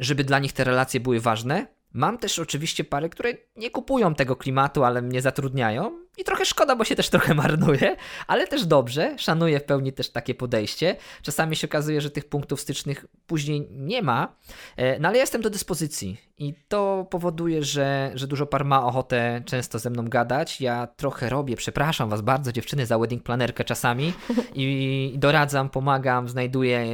[0.00, 1.66] żeby dla nich te relacje były ważne.
[1.92, 5.98] Mam też oczywiście pary, które nie kupują tego klimatu, ale mnie zatrudniają.
[6.18, 7.96] I trochę szkoda, bo się też trochę marnuje,
[8.26, 10.96] ale też dobrze, szanuję w pełni też takie podejście.
[11.22, 14.36] Czasami się okazuje, że tych punktów stycznych później nie ma,
[14.76, 18.86] e, no ale ja jestem do dyspozycji i to powoduje, że, że dużo par ma
[18.86, 20.60] ochotę często ze mną gadać.
[20.60, 24.12] Ja trochę robię, przepraszam Was bardzo dziewczyny za wedding planerkę czasami
[24.54, 26.86] i doradzam, pomagam, znajduję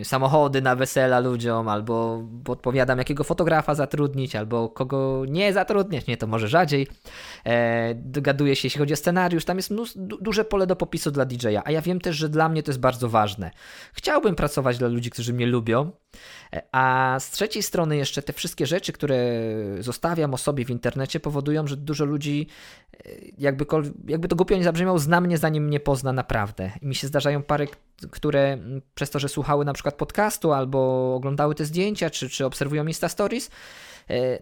[0.00, 6.16] e, samochody na wesela ludziom albo podpowiadam jakiego fotografa zatrudnić albo kogo nie zatrudniać, nie
[6.16, 6.86] to może rzadziej.
[7.46, 7.94] E,
[8.24, 11.24] dogaduje się, jeśli chodzi o scenariusz, tam jest mnóstwo, du duże pole do popisu dla
[11.24, 13.50] DJ-a, a ja wiem też, że dla mnie to jest bardzo ważne.
[13.92, 15.90] Chciałbym pracować dla ludzi, którzy mnie lubią,
[16.52, 19.16] e, a z trzeciej strony jeszcze te wszystkie rzeczy, które
[19.80, 22.46] zostawiam o sobie w internecie powodują, że dużo ludzi,
[22.92, 23.66] e, jakby,
[24.08, 26.70] jakby to głupio nie zabrzmiało, zna mnie zanim mnie pozna naprawdę.
[26.82, 27.68] I mi się zdarzają pary,
[28.10, 28.58] które
[28.94, 33.08] przez to, że słuchały na przykład podcastu albo oglądały te zdjęcia, czy, czy obserwują Insta
[33.08, 33.50] Stories,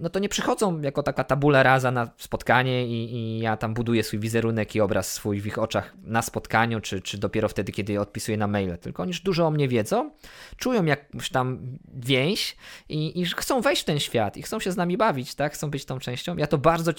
[0.01, 4.03] no to nie przychodzą jako taka tabula rasa na spotkanie i, i, ja tam buduję
[4.03, 8.01] swój wizerunek i obraz swój w ich oczach na spotkaniu, czy, czy dopiero wtedy, kiedy
[8.01, 8.79] odpisuję na maile.
[8.79, 10.11] Tylko oni już dużo o mnie wiedzą,
[10.57, 12.57] czują jakąś tam więź
[12.89, 15.53] i, i chcą wejść w ten świat i chcą się z nami bawić, tak?
[15.53, 16.37] Chcą być tą częścią.
[16.37, 16.93] Ja to bardzo,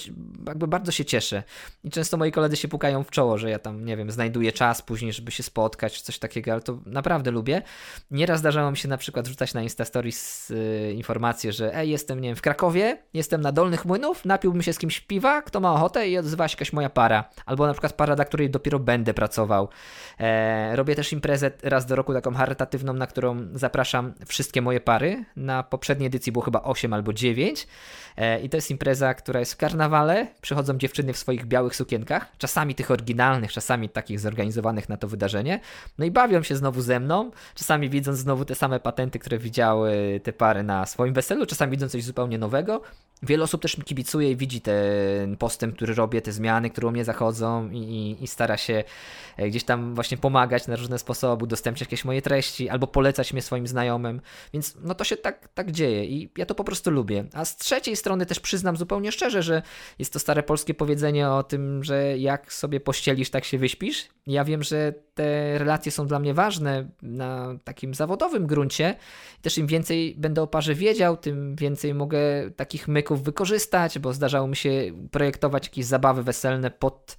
[0.46, 1.42] jakby bardzo się cieszę.
[1.84, 4.82] I często moi koledzy się pukają w czoło, że ja tam, nie wiem, znajduję czas
[4.82, 7.62] później, żeby się spotkać, coś takiego, ale to naprawdę lubię.
[8.10, 12.20] Nieraz zdarzało mi się na przykład rzucać na Insta Stories yy, informacje, że ej, jestem,
[12.20, 15.60] nie wiem, w Krakowie, Krakowie, jestem na Dolnych Młynów, napiłbym się z kimś piwa, kto
[15.60, 17.24] ma ochotę i odzywa się jakaś moja para.
[17.46, 19.68] Albo na przykład para, dla której dopiero będę pracował.
[20.20, 25.24] E, robię też imprezę raz do roku taką charytatywną, na którą zapraszam wszystkie moje pary.
[25.36, 27.66] Na poprzedniej edycji było chyba 8 albo 9.
[28.16, 30.26] E, I to jest impreza, która jest w karnawale.
[30.40, 35.60] Przychodzą dziewczyny w swoich białych sukienkach, czasami tych oryginalnych, czasami takich zorganizowanych na to wydarzenie.
[35.98, 40.20] No i bawią się znowu ze mną, czasami widząc znowu te same patenty, które widziały
[40.22, 42.82] te pary na swoim weselu, czasami widzą coś zupełnie nowego.
[43.22, 46.90] Wiele osób też mi kibicuje i widzi ten postęp, który robię, te zmiany, które u
[46.90, 48.84] mnie zachodzą i, i, i stara się
[49.36, 53.42] e, gdzieś tam właśnie pomagać na różne sposoby, udostępniać jakieś moje treści albo polecać mnie
[53.42, 54.20] swoim znajomym.
[54.52, 57.24] Więc no to się tak, tak dzieje i ja to po prostu lubię.
[57.32, 59.62] A z trzeciej strony też przyznam zupełnie szczerze, że
[59.98, 64.08] jest to stare polskie powiedzenie o tym, że jak sobie pościelisz, tak się wyśpisz.
[64.26, 68.96] Ja wiem, że te relacje są dla mnie ważne na takim zawodowym gruncie.
[69.42, 72.18] Też im więcej będę o parze wiedział, tym więcej mogę
[72.56, 74.70] takich myków wykorzystać, bo zdarzało mi się
[75.10, 77.16] projektować jakieś zabawy weselne pod,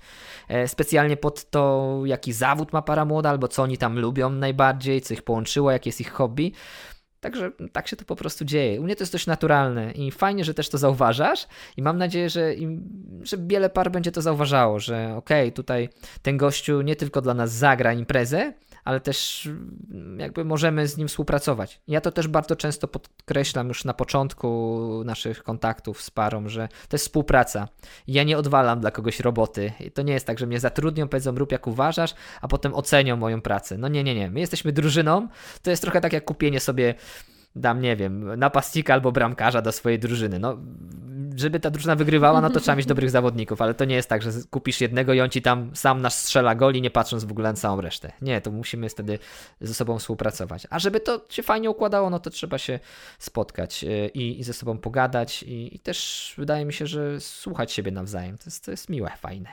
[0.47, 5.01] e, specjalnie pod to, jaki zawód ma para młoda, albo co oni tam lubią najbardziej,
[5.01, 6.53] co ich połączyło, jakie jest ich hobby.
[7.25, 8.81] Także tak się to po prostu dzieje.
[8.81, 12.29] U mnie to jest dość naturalne i fajnie, że też to zauważasz i mam nadzieję,
[12.29, 12.83] że, im,
[13.23, 15.89] że wiele par będzie to zauważało, że okej, okay, tutaj
[16.21, 18.53] ten gościu nie tylko dla nas zagra imprezę,
[18.85, 19.49] ale też
[19.91, 21.81] mm, jakby możemy z nim współpracować.
[21.87, 26.95] Ja to też bardzo często podkreślam już na początku naszych kontaktów z parą, że to
[26.95, 27.67] jest współpraca.
[28.07, 29.71] Ja nie odwalam dla kogoś roboty.
[29.93, 33.41] To nie jest tak, że mnie zatrudnią, powiedzą rób jak uważasz, a potem ocenią moją
[33.41, 33.77] pracę.
[33.77, 34.29] No nie, nie, nie.
[34.29, 35.27] My jesteśmy drużyną.
[35.61, 36.95] To jest trochę tak jak kupienie sobie
[37.55, 40.39] dam, nie wiem, napastnika albo bramkarza do swojej drużyny.
[40.39, 40.57] No,
[41.35, 44.21] żeby ta drużyna wygrywała, no to trzeba mieć dobrych zawodników, ale to nie jest tak,
[44.21, 47.49] że kupisz jednego i on ci tam sam nasz strzela goli, nie patrząc w ogóle
[47.49, 48.11] na całą resztę.
[48.21, 49.19] Nie, to musimy wtedy
[49.61, 50.67] ze sobą współpracować.
[50.69, 52.79] A żeby to się fajnie układało, no to trzeba się
[53.19, 57.71] spotkać e, i, i ze sobą pogadać i, i też wydaje mi się, że słuchać
[57.71, 58.37] siebie nawzajem.
[58.37, 59.49] To jest, to jest miłe, fajne.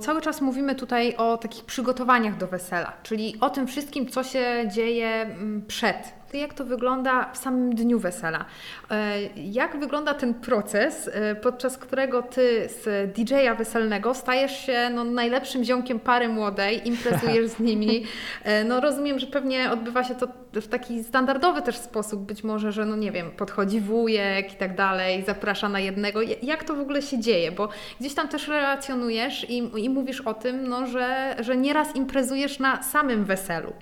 [0.00, 4.68] Cały czas mówimy tutaj o takich przygotowaniach do wesela, czyli o tym wszystkim, co się
[4.74, 6.17] dzieje mm, przed.
[6.32, 8.44] Jak to wygląda w samym dniu wesela?
[8.90, 15.04] E, Jak wygląda ten proces, e, podczas którego ty z DJ-a weselnego stajesz się no,
[15.04, 18.04] najlepszym ziomkiem pary młodej, imprezujesz z nimi?
[18.44, 22.72] E, No rozumiem, że pewnie odbywa się to w taki standardowy też sposób, być może,
[22.72, 26.22] że no nie wiem, podchodzi wujek i tak dalej, zaprasza na jednego.
[26.22, 27.52] Ja- Jak to w ogóle się dzieje?
[27.52, 27.68] Bo
[28.00, 32.82] gdzieś tam też relacjonujesz i, i mówisz o tym, no, że, że nieraz imprezujesz na
[32.82, 33.72] samym weselu.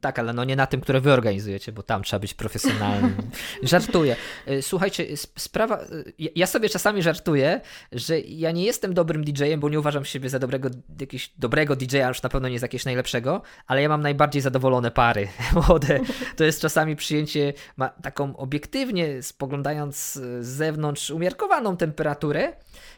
[0.00, 3.16] Tak, ale no nie na tym, które wy organizujecie, bo tam trzeba być profesjonalnym.
[3.62, 4.16] Żartuję.
[4.48, 5.80] Y, Słuchajcie, sp- sprawa.
[5.82, 7.60] y, ja- sobie czasami żartuję,
[7.92, 10.68] że ja nie jestem dobrym DJ-em, bo nie uważam siebie za dobrego,
[11.00, 14.90] jakiegoś dobrego DJ-a, już na pewno nie z jakiegoś najlepszego, ale ja mam najbardziej zadowolone
[14.90, 15.28] pary
[15.68, 16.00] młode.
[16.36, 22.52] To jest czasami przyjęcie, ma taką obiektywnie, spoglądając z zewnątrz, umiarkowaną temperaturę,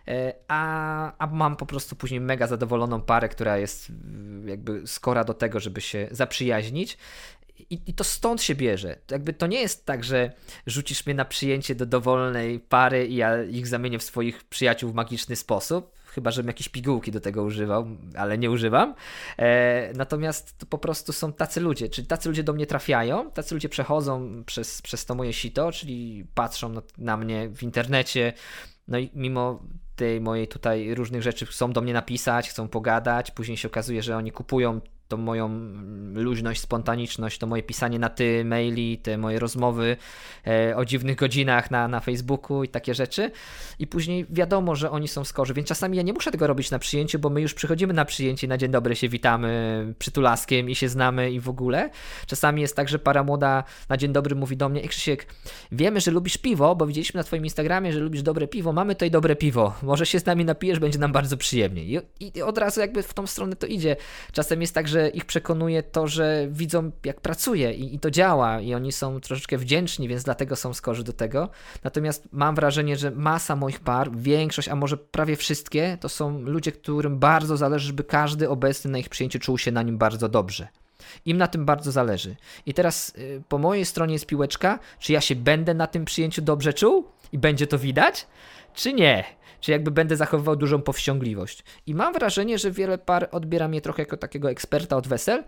[0.08, 3.92] e, a, a mam po prostu później mega zadowoloną parę, która jest y,
[4.50, 6.85] jakby skora do tego, żeby się zaprzyjaźnić.
[7.70, 8.98] I, I to stąd się bierze.
[9.10, 10.32] Jakby to nie jest tak, że
[10.66, 14.94] rzucisz mnie na przyjęcie do dowolnej pary i ja ich zamienię w swoich przyjaciół w
[14.94, 15.96] magiczny sposób.
[16.06, 18.94] Chyba, żebym jakieś pigułki do tego używał, ale nie używam.
[19.38, 23.54] E, natomiast to po prostu są tacy ludzie, czyli tacy ludzie do mnie trafiają, tacy
[23.54, 28.32] ludzie przechodzą przez, przez to moje sito, czyli patrzą na, na mnie w internecie,
[28.88, 29.62] no i mimo
[29.96, 34.16] tej mojej tutaj różnych rzeczy chcą do mnie napisać, chcą pogadać, później się okazuje, że
[34.16, 35.48] oni kupują tą moją
[36.14, 39.96] luźność, spontaniczność, to moje pisanie na ty, maili, te moje rozmowy
[40.46, 43.30] e, o dziwnych godzinach na, na Facebooku i takie rzeczy.
[43.78, 46.78] I później wiadomo, że oni są skorzy, więc czasami ja nie muszę tego robić na
[46.78, 50.88] przyjęciu, bo my już przychodzimy na przyjęcie, na dzień dobry się witamy przytulaskiem i się
[50.88, 51.90] znamy i w ogóle.
[52.26, 55.26] Czasami jest tak, że para młoda na dzień dobry mówi do mnie, Ej Krzysiek,
[55.72, 59.10] wiemy, że lubisz piwo, bo widzieliśmy na twoim Instagramie, że lubisz dobre piwo, mamy tutaj
[59.10, 61.82] dobre piwo, może się z nami napijesz, będzie nam bardzo przyjemnie.
[61.84, 62.00] I,
[62.34, 63.96] i od razu jakby w tą stronę to idzie.
[64.32, 68.60] Czasem jest tak, że ich przekonuje to, że widzą jak pracuję i, i to działa
[68.60, 71.48] i oni są troszeczkę wdzięczni, więc dlatego są skorzy do tego.
[71.84, 76.72] Natomiast mam wrażenie, że masa moich par, większość, a może prawie wszystkie, to są ludzie,
[76.72, 80.68] którym bardzo zależy, żeby każdy obecny na ich przyjęciu czuł się na nim bardzo dobrze.
[81.24, 82.36] Im na tym bardzo zależy.
[82.66, 86.42] I teraz y, po mojej stronie jest piłeczka, czy ja się będę na tym przyjęciu
[86.42, 88.26] dobrze czuł i będzie to widać,
[88.74, 89.24] czy nie.
[89.60, 91.64] Czy jakby będę zachowywał dużą powściągliwość.
[91.86, 95.44] I mam wrażenie, że wiele par odbiera mnie trochę jako takiego eksperta od wesel,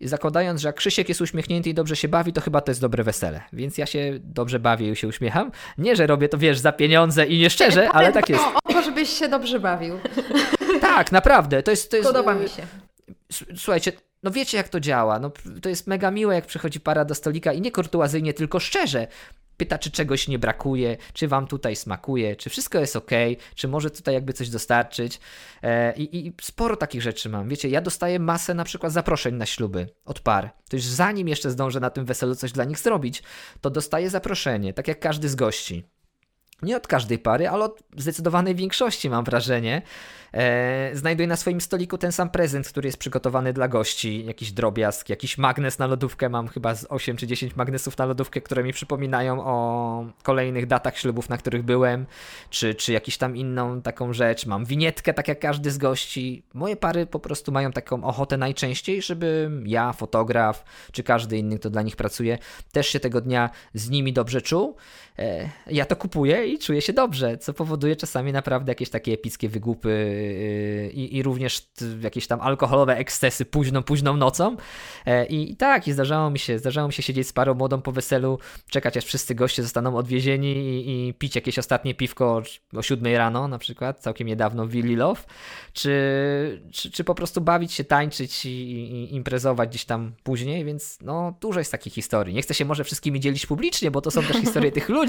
[0.00, 3.04] zakładając, że jak Krzysiek jest uśmiechnięty i dobrze się bawi, to chyba to jest dobre
[3.04, 3.40] wesele.
[3.52, 5.50] Więc ja się dobrze bawię i się uśmiecham.
[5.78, 8.44] Nie, że robię to, wiesz, za pieniądze i nieszczerze, ale tak jest.
[8.44, 9.94] O, o żebyś się dobrze bawił.
[10.80, 11.62] Tak, naprawdę.
[11.62, 12.62] To jest, to jest, Podoba mi się.
[13.56, 15.18] Słuchajcie, no wiecie jak to działa.
[15.18, 15.30] No,
[15.62, 19.06] to jest mega miłe, jak przychodzi para do stolika i nie kurtuazyjnie, tylko szczerze.
[19.56, 23.10] Pyta, czy czegoś nie brakuje, czy wam tutaj smakuje, czy wszystko jest ok,
[23.54, 25.20] czy może tutaj jakby coś dostarczyć.
[25.62, 27.48] E, i, I sporo takich rzeczy mam.
[27.48, 30.50] Wiecie, ja dostaję masę na przykład zaproszeń na śluby od par.
[30.68, 33.22] To już zanim jeszcze zdążę na tym weselu coś dla nich zrobić,
[33.60, 35.93] to dostaję zaproszenie, tak jak każdy z gości.
[36.64, 39.82] Nie od każdej pary, ale od zdecydowanej większości, mam wrażenie.
[40.34, 44.24] E, znajduję na swoim stoliku ten sam prezent, który jest przygotowany dla gości.
[44.26, 46.28] Jakiś drobiazg, jakiś magnes na lodówkę.
[46.28, 50.98] Mam chyba z 8 czy 10 magnesów na lodówkę, które mi przypominają o kolejnych datach
[50.98, 52.06] ślubów, na których byłem,
[52.50, 54.46] czy, czy jakiś tam inną taką rzecz.
[54.46, 56.42] Mam winietkę, tak jak każdy z gości.
[56.54, 61.70] Moje pary po prostu mają taką ochotę najczęściej, żeby ja, fotograf, czy każdy inny, kto
[61.70, 62.38] dla nich pracuje,
[62.72, 64.76] też się tego dnia z nimi dobrze czuł.
[65.18, 69.48] E, ja to kupuję i czuję się dobrze, co powoduje czasami naprawdę jakieś takie epickie
[69.48, 71.68] wygłupy yy, i, i również
[72.00, 74.56] jakieś tam alkoholowe ekscesy późną, późną nocą.
[75.06, 77.82] E, I, I tak, i zdarzało mi się, zdarzało mi się siedzieć z parą młodą
[77.82, 78.38] po weselu,
[78.70, 82.42] czekać aż wszyscy goście zostaną odwiezieni i, i pić jakieś ostatnie piwko
[82.76, 85.20] o 7 rano na przykład, całkiem niedawno w Willy Love,
[85.72, 85.92] czy,
[86.72, 91.34] czy, czy po prostu bawić się, tańczyć i, i imprezować gdzieś tam później, więc no
[91.40, 92.34] dużo jest takich historii.
[92.34, 95.03] Nie chcę się może wszystkimi dzielić publicznie, bo to są też historie tych ludzi,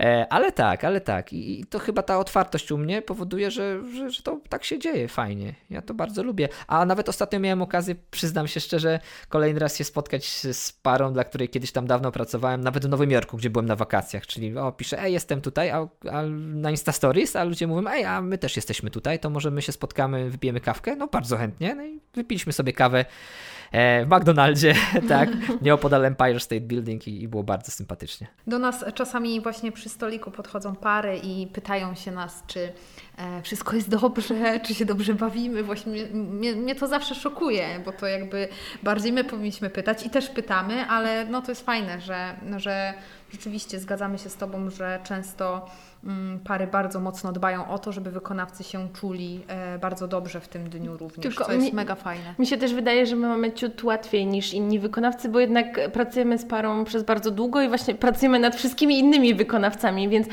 [0.00, 1.32] e, ale tak, ale tak.
[1.32, 5.08] I, to chyba ta otwartość u mnie powoduje, że, że, że to tak się dzieje
[5.08, 5.54] fajnie.
[5.70, 6.48] Ja to bardzo lubię.
[6.66, 11.24] A nawet ostatnio miałem okazję, przyznam się szczerze, kolejny raz się spotkać z parą, dla
[11.24, 14.72] której kiedyś tam dawno pracowałem, nawet w Nowym Jorku, gdzie byłem na wakacjach, czyli o,
[14.72, 18.38] piszę, ej, jestem tutaj, a, a na Insta Stories, a ludzie mówią, ej, a my
[18.38, 20.96] też jesteśmy tutaj, to może my się spotkamy, wypijemy kawkę?
[20.96, 21.74] No bardzo chętnie.
[21.74, 23.04] No i wypiliśmy sobie kawę
[23.72, 24.74] w McDonaldzie,
[25.08, 25.28] tak,
[25.62, 28.26] nieopodal Empire State Building i, i było bardzo sympatycznie.
[28.46, 32.72] Do nas czasami właśnie przy stoliku podchodzą pary i pytają się nas, czy e,
[33.42, 35.62] wszystko jest dobrze, czy się dobrze bawimy.
[35.62, 38.48] Właśnie mnie, mnie, mnie to zawsze szokuje, bo to jakby
[38.82, 42.94] bardziej my powinniśmy pytać i też pytamy, ale no to jest fajne, że, że
[43.32, 45.66] rzeczywiście zgadzamy się z Tobą, że często
[46.04, 50.48] mm, pary bardzo mocno dbają o to, żeby wykonawcy się czuli e, bardzo dobrze w
[50.48, 52.34] tym dniu również, Tylko co jest mi- mega fajne.
[52.38, 56.38] Mi się też wydaje, że my mamy ciut łatwiej niż inni wykonawcy, bo jednak pracujemy
[56.38, 60.28] z parą przez bardzo długo i właśnie pracujemy nad wszystkimi innymi wykonawcami, więc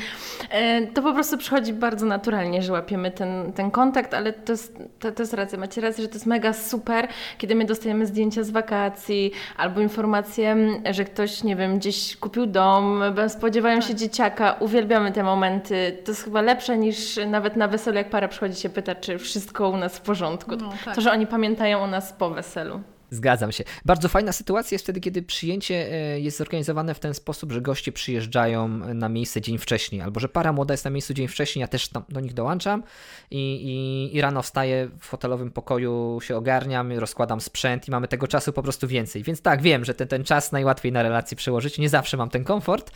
[0.50, 4.78] e, to po prostu przychodzi bardzo naturalnie, że łapiemy ten, ten kontakt, ale to jest,
[4.98, 7.08] to, to jest racja, macie rację, że to jest mega super,
[7.38, 10.56] kiedy my dostajemy zdjęcia z wakacji albo informacje,
[10.90, 15.98] że ktoś, nie wiem, gdzieś kupił dom, spodziewają się dzieciaka, uwielbiamy te momenty.
[16.04, 19.68] To jest chyba lepsze niż nawet na weselu, jak para przychodzi się pyta, czy wszystko
[19.68, 20.56] u nas w porządku.
[20.56, 20.94] No, tak.
[20.94, 22.80] To, że oni pamiętają o nas po weselu.
[23.10, 23.64] Zgadzam się.
[23.84, 27.92] Bardzo fajna sytuacja jest wtedy, kiedy przyjęcie e, jest zorganizowane w ten sposób, że goście
[27.92, 31.68] przyjeżdżają na miejsce dzień wcześniej, albo że para młoda jest na miejscu dzień wcześniej, ja
[31.68, 32.82] też tam do nich dołączam
[33.30, 38.28] i, i, i rano wstaję w hotelowym pokoju, się ogarniam, rozkładam sprzęt i mamy tego
[38.28, 39.22] czasu po prostu więcej.
[39.22, 42.44] Więc tak, wiem, że ten, ten czas najłatwiej na relacje przełożyć, nie zawsze mam ten
[42.44, 42.90] komfort,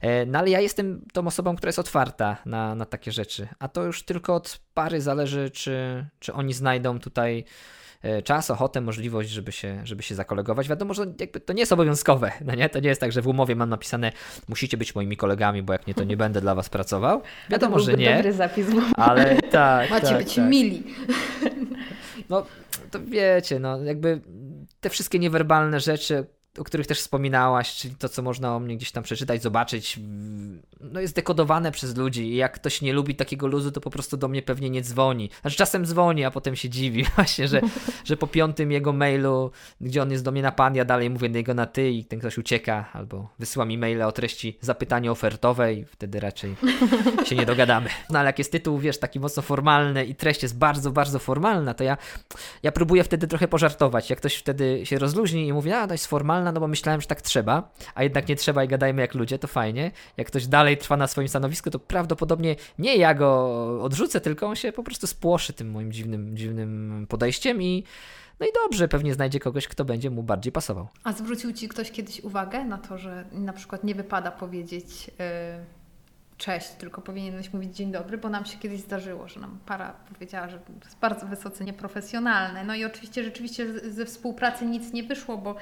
[0.00, 3.68] e, no ale ja jestem tą osobą, która jest otwarta na, na takie rzeczy, a
[3.68, 7.44] to już tylko od pary zależy, czy, czy oni znajdą tutaj
[8.24, 10.68] czas, ochotę, możliwość, żeby się, żeby się zakolegować.
[10.68, 12.68] Wiadomo, że jakby to nie jest obowiązkowe, no nie?
[12.68, 14.12] To nie jest tak, że w umowie mam napisane
[14.48, 17.22] musicie być moimi kolegami, bo jak nie, to nie będę dla was pracował.
[17.50, 20.48] Wiadomo, że nie, dobry zapis, ale tak, Macie tak, być tak.
[20.48, 20.84] mili.
[22.28, 22.46] No,
[22.90, 24.20] to wiecie, no jakby
[24.80, 26.26] te wszystkie niewerbalne rzeczy,
[26.58, 30.00] o których też wspominałaś, czyli to, co można o mnie gdzieś tam przeczytać, zobaczyć,
[30.80, 34.16] no jest dekodowane przez ludzi i jak ktoś nie lubi takiego luzu, to po prostu
[34.16, 35.30] do mnie pewnie nie dzwoni.
[35.40, 37.60] Znaczy czasem dzwoni, a potem się dziwi właśnie, że,
[38.04, 39.50] że po piątym jego mailu,
[39.80, 42.04] gdzie on jest do mnie na pan, ja dalej mówię do niego na ty i
[42.04, 46.56] ten ktoś ucieka, albo wysyła mi maile o treści zapytanie ofertowe i wtedy raczej
[47.24, 47.90] się nie dogadamy.
[48.10, 51.74] No ale jak jest tytuł, wiesz, taki mocno formalny i treść jest bardzo, bardzo formalna,
[51.74, 51.96] to ja,
[52.62, 54.10] ja próbuję wtedy trochę pożartować.
[54.10, 56.06] Jak ktoś wtedy się rozluźni i mówi, a to jest
[56.52, 59.48] no bo myślałem, że tak trzeba, a jednak nie trzeba i gadajmy jak ludzie, to
[59.48, 59.90] fajnie.
[60.16, 64.56] Jak ktoś dalej trwa na swoim stanowisku, to prawdopodobnie nie ja go odrzucę, tylko on
[64.56, 67.84] się po prostu spłoszy tym moim dziwnym, dziwnym podejściem i
[68.40, 70.88] no i dobrze, pewnie znajdzie kogoś, kto będzie mu bardziej pasował.
[71.04, 75.14] A zwrócił Ci ktoś kiedyś uwagę na to, że na przykład nie wypada powiedzieć yy,
[76.38, 80.48] cześć, tylko powinieneś mówić dzień dobry, bo nam się kiedyś zdarzyło, że nam para powiedziała,
[80.48, 82.64] że to jest bardzo wysoce nieprofesjonalne.
[82.64, 85.56] No i oczywiście rzeczywiście ze współpracy nic nie wyszło, bo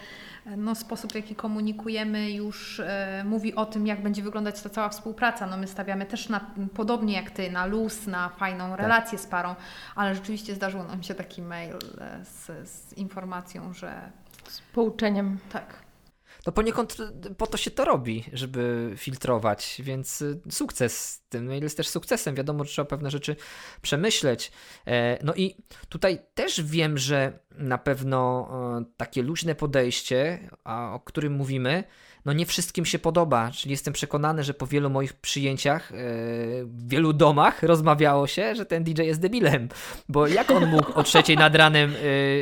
[0.46, 4.68] e, no, sposób, w jaki komunikujemy już e, mówi o tym, jak będzie wyglądać ta
[4.68, 5.46] cała współpraca.
[5.46, 9.54] No my stawiamy też na, podobnie jak Ty, na luz, na fajną relację z parą,
[9.94, 14.10] ale rzeczywiście zdarzył nam się taki mail e, z, z informacją, że
[14.48, 15.38] z pouczeniem.
[15.52, 15.82] tak,
[16.42, 16.96] To poniekąd
[17.30, 21.22] y, po to się to robi, żeby filtrować, więc y, sukces.
[21.28, 22.34] Ten mail jest też sukcesem.
[22.34, 23.36] Wiadomo, że trzeba pewne rzeczy
[23.82, 24.52] przemyśleć.
[24.86, 25.56] E, No i
[25.88, 28.48] tutaj też wiem, że na pewno
[28.96, 31.84] takie luźne podejście, o którym mówimy,
[32.24, 33.50] no nie wszystkim się podoba.
[33.50, 35.94] Czyli jestem przekonany, że po wielu moich przyjęciach, e,
[36.64, 39.68] w wielu domach rozmawiało się, że ten DJ jest debilem.
[40.08, 41.94] Bo jak on mógł o trzeciej nad ranem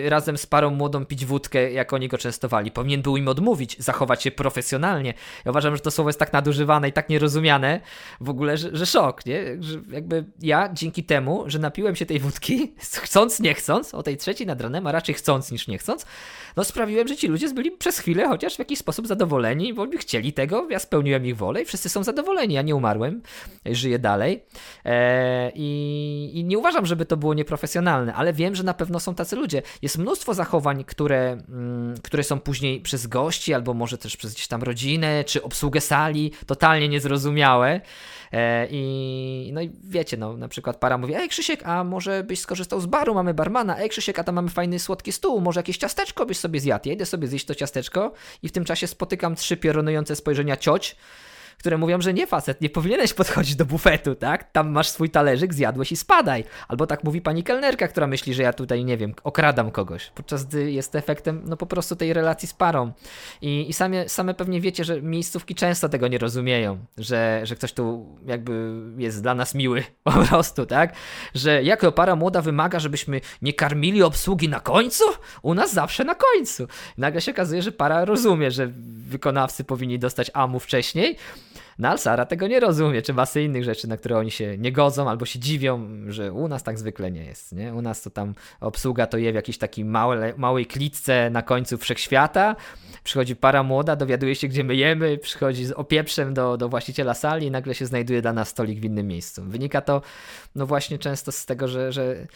[0.06, 2.70] e, razem z parą młodą pić wódkę, jak oni go częstowali?
[2.70, 5.14] Powinien był im odmówić, zachować się profesjonalnie.
[5.44, 7.80] Ja uważam, że to słowo jest tak nadużywane i tak nierozumiane
[8.20, 9.44] w ogóle, że, że szok, nie?
[9.60, 12.74] Że jakby ja dzięki temu, że napiłem się tej wódki,
[13.04, 16.06] chcąc, nie chcąc, o tej trzeciej nad ranem, a raczej chcąc niż nie chcąc,
[16.56, 20.32] no sprawiłem, że ci ludzie byli przez chwilę chociaż w jakiś sposób zadowoleni, bo chcieli
[20.32, 23.22] tego, ja spełniłem ich wolę i wszyscy są zadowoleni, ja nie umarłem,
[23.66, 24.44] żyję dalej
[24.84, 29.14] e, i, i nie uważam, żeby to było nieprofesjonalne, ale wiem, że na pewno są
[29.14, 29.62] tacy ludzie.
[29.82, 34.46] Jest mnóstwo zachowań, które, mm, które są później przez gości, albo może też przez gdzieś
[34.46, 37.80] tam rodzinę, czy obsługę sali, totalnie niezrozumiałe
[38.70, 42.80] i no i wiecie, no na przykład para mówi, ej Krzysiek, a może byś skorzystał
[42.80, 46.26] z baru, mamy barmana, ej Krzysiek, a tam mamy fajny słodki stół, może jakieś ciasteczko
[46.26, 46.88] byś sobie zjadł.
[46.88, 48.12] Ja idę sobie zjeść to ciasteczko
[48.42, 50.96] i w tym czasie spotykam trzy piorunujące spojrzenia cioć,
[51.60, 54.52] które mówią, że nie facet, nie powinieneś podchodzić do bufetu, tak?
[54.52, 56.44] Tam masz swój talerzyk, zjadłeś i spadaj.
[56.68, 60.44] Albo tak mówi pani kelnerka, która myśli, że ja tutaj, nie wiem, okradam kogoś, podczas
[60.44, 62.92] gdy jest efektem, no po prostu tej relacji z parą.
[63.42, 67.72] I, i same, same pewnie wiecie, że miejscówki często tego nie rozumieją, że, że ktoś
[67.72, 70.94] tu jakby jest dla nas miły, po prostu, tak?
[71.34, 75.04] Że jako para młoda wymaga, żebyśmy nie karmili obsługi na końcu?
[75.42, 76.66] U nas zawsze na końcu.
[76.98, 78.66] Nagle się okazuje, że para rozumie, że
[79.08, 81.16] wykonawcy powinni dostać amu wcześniej,
[81.78, 84.72] No ale Sara tego nie rozumie, czy masy innych rzeczy, na które oni się nie
[84.72, 87.74] godzą albo się dziwią, że u nas tak zwykle nie jest, nie?
[87.74, 91.78] U nas to tam obsługa to je w jakiejś takiej małe, małej klitce na końcu
[91.78, 92.56] wszechświata,
[93.04, 97.46] przychodzi para młoda, dowiaduje się, gdzie my jemy, przychodzi z opieprzem do, do właściciela sali
[97.46, 99.42] i nagle się znajduje dla nas stolik w innym miejscu.
[99.44, 100.02] Wynika to
[100.54, 102.26] no właśnie często z tego, że, że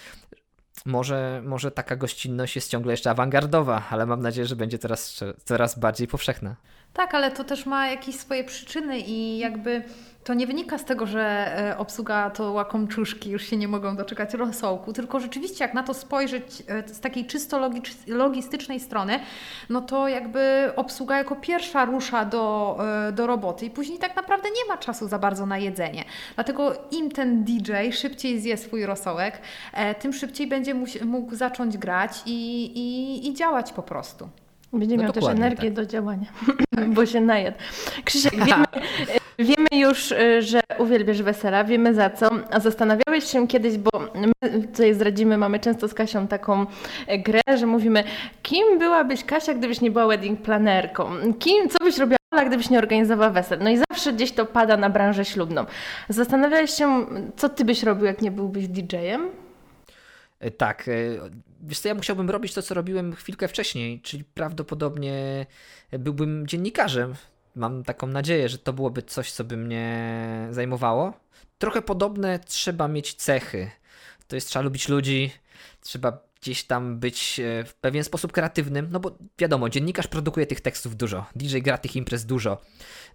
[0.87, 5.79] może, może taka gościnność jest ciągle jeszcze awangardowa, ale mam nadzieję, że będzie teraz coraz
[5.79, 6.57] bardziej powszechna.
[6.95, 9.83] Tak, ale to też ma jakieś swoje przyczyny i jakby
[10.25, 11.23] to nie wynika z tego, że
[11.59, 15.95] e, obsługa to łakomczuszki, już się nie mogą doczekać rosołku, tylko rzeczywiście jak na to
[15.95, 17.71] spojrzeć e, z takiej czysto
[18.07, 19.21] logistycznej strony,
[19.71, 22.77] no to jakby obsługa jako pierwsza rusza do,
[23.09, 26.05] e, do roboty i później tak naprawdę nie ma czasu za bardzo na jedzenie.
[26.35, 29.39] Dlatego im ten DJ szybciej zje swój rosołek,
[30.01, 30.75] tym szybciej będzie
[31.05, 34.29] mógł zacząć grać i, i, i działać po prostu.
[34.75, 35.73] Będzie no miał też energię tak.
[35.73, 36.27] do działania,
[36.95, 37.57] bo się najadł.
[38.05, 38.65] Krzysiek, wiemy,
[39.49, 42.31] wiemy już, y, że uwielbiasz wesela, wiemy za co.
[42.51, 46.67] A zastanawiałeś się kiedyś, bo my tutaj zdradzimy, mamy często z Kasią taką
[47.07, 48.05] e, grę, że mówimy,
[48.43, 51.11] kim byłabyś Kasia, gdybyś nie była wedding planerką?
[51.39, 52.17] Kim, co byś robiła
[52.47, 53.59] gdybyś nie organizowała wesel.
[53.63, 55.65] No i zawsze gdzieś to pada na branżę ślubną.
[56.09, 57.07] Zastanawiałeś się,
[57.37, 59.29] co ty byś robił, jak nie byłbyś DJ-em?
[60.41, 60.85] E, tak.
[61.67, 65.47] Wiesz co, ja musiałbym robić to, co robiłem chwilkę wcześniej, czyli prawdopodobnie
[65.93, 67.15] byłbym dziennikarzem.
[67.55, 71.13] Mam taką nadzieję, że to byłoby coś, co by mnie zajmowało.
[71.59, 73.71] Trochę podobne trzeba mieć cechy.
[74.29, 75.31] To jest trzeba lubić ludzi,
[75.81, 80.61] trzeba gdzieś tam być e, w pewien sposób kreatywnym, no bo wiadomo, dziennikarz produkuje tych
[80.61, 82.61] tekstów dużo, DJ gra tych imprez dużo,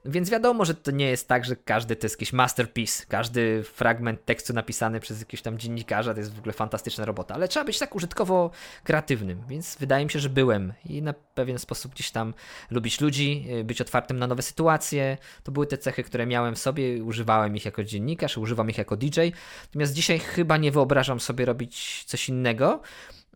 [0.05, 4.25] więc wiadomo, że to nie jest tak, że każdy to jest jakiś masterpiece, każdy fragment
[4.25, 7.79] tekstu napisany przez jakiegoś tam dziennikarza to jest w ogóle fantastyczna robota, ale trzeba być
[7.79, 8.51] tak użytkowo
[8.83, 12.33] kreatywnym, więc wydaje mi się, że byłem i na pewien sposób gdzieś tam
[12.71, 16.59] lubić ludzi, e, być otwartym na nowe sytuacje, to były te cechy, które miałem w
[16.59, 19.19] sobie, używałem ich jako dziennikarz, używam ich jako DJ,
[19.61, 22.81] natomiast dzisiaj chyba nie wyobrażam sobie robić coś innego,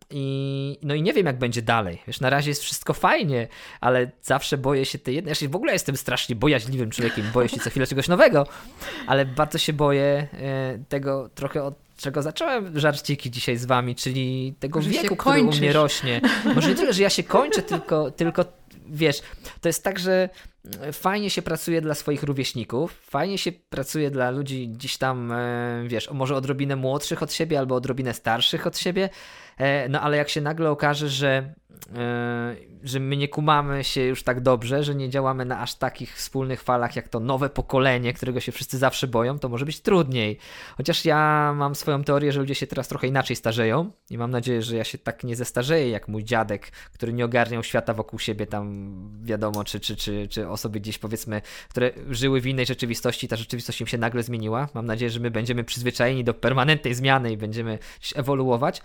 [0.09, 2.01] i, no i nie wiem, jak będzie dalej.
[2.07, 3.47] Wiesz, na razie jest wszystko fajnie,
[3.81, 5.35] ale zawsze boję się tej jednej.
[5.41, 8.47] Ja w ogóle jestem strasznie bojaźliwym człowiekiem, boję się co chwilę czegoś nowego,
[9.07, 14.53] ale bardzo się boję e, tego trochę od czego zacząłem żarciki dzisiaj z wami, czyli
[14.59, 16.21] tego Może wieku, który u mnie rośnie.
[16.55, 18.45] Może nie tyle, że ja się kończę, tylko, tylko
[18.85, 19.21] wiesz,
[19.61, 20.29] to jest tak, że
[20.91, 26.11] fajnie się pracuje dla swoich rówieśników, fajnie się pracuje dla ludzi gdzieś tam, e, wiesz,
[26.11, 29.09] może odrobinę młodszych od siebie albo odrobinę starszych od siebie,
[29.57, 31.53] e, no ale jak się nagle okaże, że
[31.95, 36.15] E, że my nie kumamy się już tak dobrze, że nie działamy na aż takich
[36.15, 40.37] wspólnych falach jak to nowe pokolenie, którego się wszyscy zawsze boją, to może być trudniej.
[40.77, 44.61] Chociaż ja mam swoją teorię, że ludzie się teraz trochę inaczej starzeją i mam nadzieję,
[44.61, 48.47] że ja się tak nie zestarzeję jak mój dziadek, który nie ogarniał świata wokół siebie
[48.47, 48.62] tam
[49.23, 53.81] wiadomo, czy, czy, czy, czy osoby gdzieś powiedzmy, które żyły w innej rzeczywistości, ta rzeczywistość
[53.81, 54.69] im się nagle zmieniła.
[54.73, 57.79] Mam nadzieję, że my będziemy przyzwyczajeni do permanentnej zmiany i będziemy
[58.15, 58.81] ewoluować.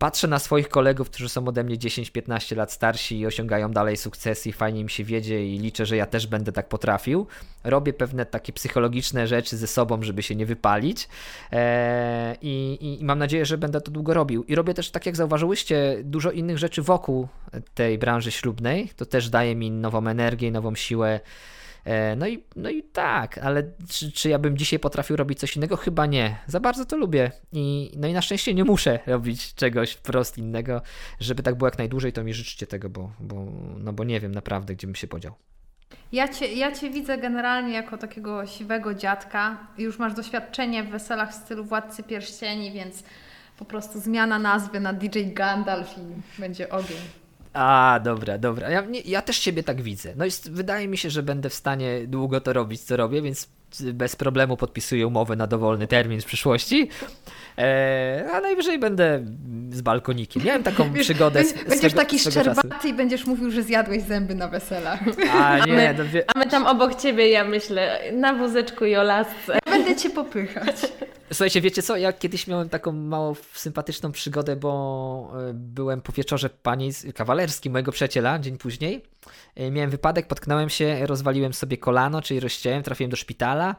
[0.00, 4.48] Patrzę na swoich kolegów, którzy są ode mnie 10-15 lat starsi i osiągają dalej sukcesy
[4.48, 7.26] i fajnie im się wiedzie i liczę, że ja też będę tak potrafił.
[7.64, 11.08] Robię pewne takie psychologiczne rzeczy ze sobą, żeby się nie wypalić
[11.52, 14.44] eee, i, i mam nadzieję, że będę to długo robił.
[14.44, 17.28] I robię też, tak jak zauważyłyście, dużo innych rzeczy wokół
[17.74, 18.88] tej branży ślubnej.
[18.96, 21.20] To też daje mi nową energię, nową siłę
[22.16, 25.76] no i, no i tak, ale czy, czy ja bym dzisiaj potrafił robić coś innego?
[25.76, 26.36] Chyba nie.
[26.46, 27.32] Za bardzo to lubię.
[27.52, 30.82] I, no i na szczęście nie muszę robić czegoś wprost innego.
[31.20, 33.46] Żeby tak było jak najdłużej, to mi życzcie tego, bo, bo,
[33.78, 35.34] no bo nie wiem naprawdę, gdzie bym się podział.
[36.12, 39.66] Ja cię, ja cię widzę generalnie jako takiego siwego dziadka.
[39.78, 43.02] Już masz doświadczenie w weselach w stylu Władcy Pierścieni, więc
[43.58, 47.19] po prostu zmiana nazwy na DJ Gandalf i będzie ogień.
[47.52, 48.70] A, dobra, dobra.
[48.70, 50.14] Ja, nie, ja też siebie tak widzę.
[50.16, 53.48] No jest, wydaje mi się, że będę w stanie długo to robić, co robię, więc
[53.92, 56.88] bez problemu podpisuję umowę na dowolny termin w przyszłości.
[57.56, 59.24] Eee, a najwyżej będę
[59.70, 60.44] z balkonikiem.
[60.44, 61.44] Miałem taką Wiesz, przygodę.
[61.44, 65.00] Z, będziesz swego, taki szczerbaty i będziesz mówił, że zjadłeś zęby na weselach.
[65.40, 66.24] A nie, a my, no wie...
[66.34, 69.58] a my tam obok ciebie, ja myślę, na wózeczku i o lasce.
[69.64, 70.76] Będę cię popychać.
[71.32, 71.96] Słuchajcie, wiecie co?
[71.96, 77.92] Ja kiedyś miałem taką mało sympatyczną przygodę, bo e, byłem po wieczorze pani kawalerskim mojego
[77.92, 79.02] przyjaciela dzień później.
[79.54, 83.76] E, miałem wypadek, potknąłem się, rozwaliłem sobie kolano, czyli rozciąłem, trafiłem do szpitala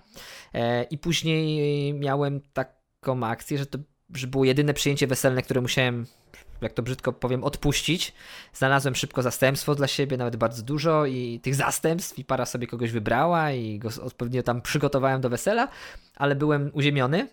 [0.53, 3.79] e, i później miałem taką akcję, że to
[4.15, 6.05] że było jedyne przyjęcie weselne, które musiałem
[6.61, 8.13] jak to brzydko powiem, odpuścić.
[8.53, 12.91] Znalazłem szybko zastępstwo dla siebie, nawet bardzo dużo i tych zastępstw i para sobie kogoś
[12.91, 15.67] wybrała i go odpowiednio tam przygotowałem do wesela,
[16.15, 17.27] ale byłem uziemiony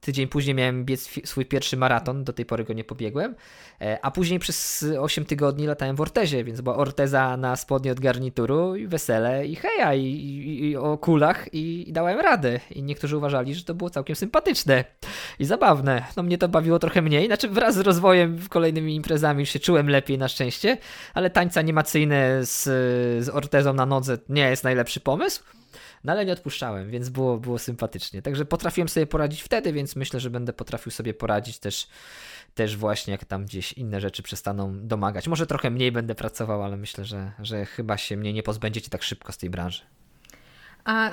[0.00, 3.34] tydzień później miałem biec swój pierwszy maraton, do tej pory go nie pobiegłem,
[3.80, 8.00] e, a później przez 8 tygodni latałem w ortezie, więc była orteza na spodnie od
[8.00, 12.60] garnituru i wesele i heja i, i, i o kulach i, i dałem radę.
[12.70, 14.84] I niektórzy uważali, że to było całkiem sympatyczne
[15.38, 16.04] i zabawne.
[16.16, 19.88] No mnie to bawiło trochę mniej, znaczy wraz z rozwojem kolejnymi imprezami już się czułem
[19.88, 20.78] lepiej na szczęście,
[21.14, 22.62] ale tańce animacyjne z,
[23.24, 25.42] z ortezą na nodze nie jest najlepszy pomysł.
[26.04, 28.22] No ale nie odpuszczałem, więc było, było sympatycznie.
[28.22, 31.88] Także potrafiłem sobie poradzić wtedy, więc myślę, że będę potrafił sobie poradzić też,
[32.54, 35.28] też właśnie jak tam gdzieś inne rzeczy przestaną domagać.
[35.28, 39.02] Może trochę mniej będę pracował, ale myślę, że, że chyba się mnie nie pozbędziecie tak
[39.02, 39.82] szybko z tej branży.
[40.84, 41.10] A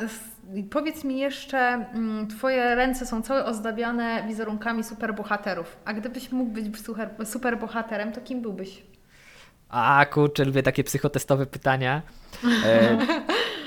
[0.70, 5.78] powiedz mi jeszcze, mm, Twoje ręce są całe ozdabiane wizerunkami superbohaterów.
[5.86, 8.84] A gdybyś mógł być super, superbohaterem, to kim byłbyś?
[9.70, 12.02] A kurczę, lubię takie psychotestowe pytania.
[12.66, 12.98] E,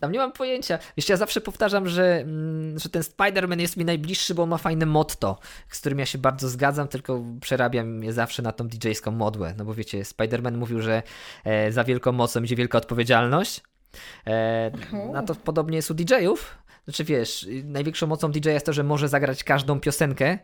[0.00, 0.78] tam nie mam pojęcia.
[0.96, 4.58] Jeszcze ja zawsze powtarzam, że, mm, że ten Spider-Man jest mi najbliższy, bo on ma
[4.58, 5.38] fajne motto,
[5.68, 9.54] z którym ja się bardzo zgadzam, tylko przerabiam je zawsze na tą DJ-ską modłę.
[9.58, 11.02] No bo wiecie, Spider-Man mówił, że
[11.44, 13.62] e, za wielką mocą idzie wielka odpowiedzialność.
[14.26, 14.70] E,
[15.12, 16.58] na to podobnie jest u DJ-ów.
[16.84, 20.38] Znaczy wiesz, największą mocą DJ jest to, że może zagrać każdą piosenkę,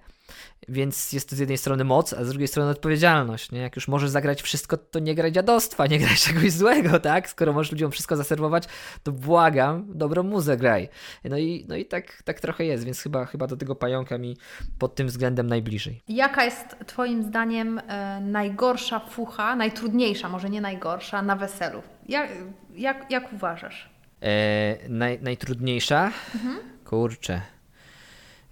[0.69, 3.53] więc jest to z jednej strony moc, a z drugiej strony odpowiedzialność.
[3.53, 3.61] Nie?
[3.61, 7.29] Jak już możesz zagrać wszystko, to nie graj dziadostwa, nie graj czegoś złego, tak?
[7.29, 8.65] Skoro możesz ludziom wszystko zaserwować,
[9.03, 10.89] to błagam, dobrą muzę graj.
[11.25, 14.37] No i, no i tak, tak trochę jest, więc chyba, chyba do tego pająka mi
[14.79, 16.03] pod tym względem najbliżej.
[16.09, 21.83] Jaka jest Twoim zdaniem e, najgorsza fucha, najtrudniejsza, może nie najgorsza, na weselu?
[22.09, 22.31] Jak,
[22.75, 23.91] jak, jak uważasz?
[24.23, 26.13] E, naj, najtrudniejsza?
[26.85, 27.41] Kurczę.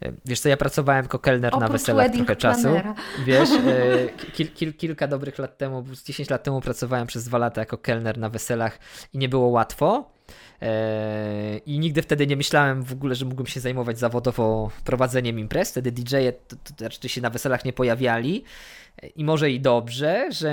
[0.05, 2.69] E, Wiesz co, ja pracowałem jako kelner na Oprócz weselach wedding trochę czasu.
[3.25, 7.39] Wiesz, e, kil, kil, kilka dobrych lat temu, z 10 lat temu pracowałem przez dwa
[7.39, 8.79] lata jako kelner na weselach
[9.13, 10.13] i nie było łatwo.
[10.63, 15.71] E, I nigdy wtedy nie myślałem w ogóle, że mógłbym się zajmować zawodowo prowadzeniem imprez.
[15.71, 18.45] Wtedy DJ-e to, to, to się na weselach nie pojawiali.
[19.17, 20.53] I może i dobrze, że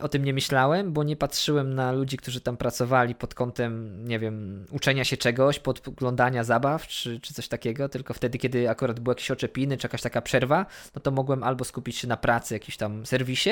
[0.00, 4.18] o tym nie myślałem, bo nie patrzyłem na ludzi, którzy tam pracowali pod kątem, nie
[4.18, 9.12] wiem, uczenia się czegoś, podglądania zabaw czy, czy coś takiego, tylko wtedy, kiedy akurat były
[9.12, 12.76] jakieś oczepiny czy jakaś taka przerwa, no to mogłem albo skupić się na pracy, jakimś
[12.76, 13.50] tam serwisie,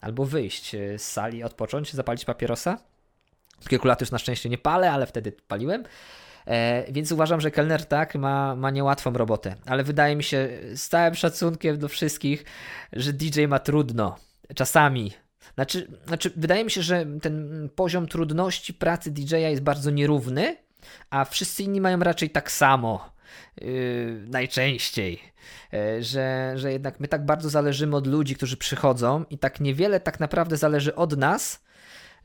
[0.00, 2.78] albo wyjść e, z sali, odpocząć, zapalić papierosa.
[3.60, 5.84] Od kilku lat już na szczęście nie palę, ale wtedy paliłem.
[6.46, 10.88] E, więc uważam, że kelner tak ma, ma niełatwą robotę, ale wydaje mi się z
[10.88, 12.44] całym szacunkiem do wszystkich,
[12.92, 14.16] że DJ ma trudno.
[14.54, 15.12] Czasami.
[15.54, 20.56] Znaczy, znaczy, wydaje mi się, że ten poziom trudności pracy DJ-a jest bardzo nierówny,
[21.10, 23.10] a wszyscy inni mają raczej tak samo.
[23.60, 25.20] Yy, najczęściej,
[25.72, 30.00] Yy, że, że jednak my tak bardzo zależymy od ludzi, którzy przychodzą, i tak niewiele
[30.00, 31.64] tak naprawdę zależy od nas,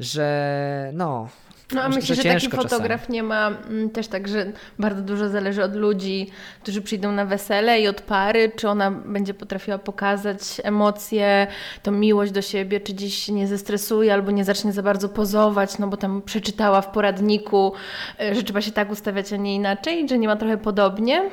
[0.02, 1.28] że no.
[1.74, 3.16] No a myślę, że, taki fotograf czasami.
[3.16, 6.30] nie ma mm, też tak, że bardzo dużo zależy od ludzi,
[6.64, 11.48] którzy przyjdą na wesele i od pary, czy ona będzie potrafiła pokazać emocje,
[11.84, 15.78] tą miłość do siebie, czy gdzieś się nie zestresuje albo nie zacznie za bardzo pozować,
[15.78, 17.74] no bo tam przeczytała w poradniku,
[18.22, 21.30] y, że trzeba się tak ustawiać, a nie inaczej, że nie ma trochę podobnie.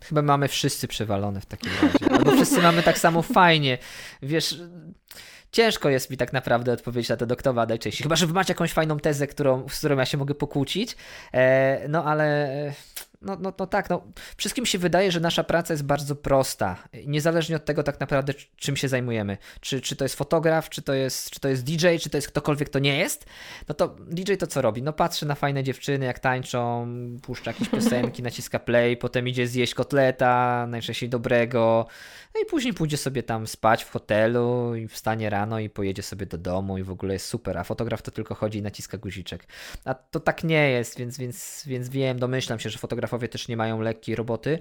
[0.00, 2.14] Chyba mamy wszyscy przewalone w takim razie.
[2.18, 3.78] Albo wszyscy mamy tak samo fajnie.
[4.22, 4.60] Wiesz,
[5.52, 8.02] ciężko jest mi tak naprawdę odpowiedzieć na to, do kto ma najczęściej.
[8.02, 10.96] Chyba, że wy macie jakąś fajną tezę, którą, z którą ja się mogę pokłócić.
[11.32, 12.72] E, no ale.
[13.22, 14.02] No, no, no tak, no.
[14.36, 16.76] Wszystkim się wydaje, że nasza praca jest bardzo prosta.
[17.06, 19.38] Niezależnie od tego tak naprawdę, czym się zajmujemy.
[19.60, 22.28] Czy, czy to jest fotograf, czy to jest, czy to jest DJ, czy to jest
[22.28, 23.26] ktokolwiek, to nie jest.
[23.68, 24.82] No to DJ to co robi?
[24.82, 26.88] No patrzy na fajne dziewczyny, jak tańczą,
[27.22, 31.86] puszcza jakieś piosenki, naciska play, potem idzie zjeść kotleta, najczęściej dobrego.
[32.34, 36.26] No i później pójdzie sobie tam spać w hotelu i wstanie rano i pojedzie sobie
[36.26, 39.46] do domu i w ogóle jest super, a fotograf to tylko chodzi i naciska guziczek.
[39.84, 43.56] A to tak nie jest, więc, więc, więc wiem, domyślam się, że fotografowie też nie
[43.56, 44.58] mają lekkiej roboty.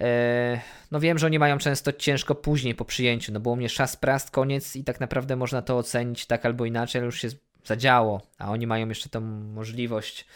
[0.00, 3.68] E, no wiem, że oni mają często ciężko później po przyjęciu, no bo u mnie
[3.68, 7.28] szas, prast, koniec i tak naprawdę można to ocenić tak albo inaczej, ale już się
[7.64, 10.26] zadziało, a oni mają jeszcze tą możliwość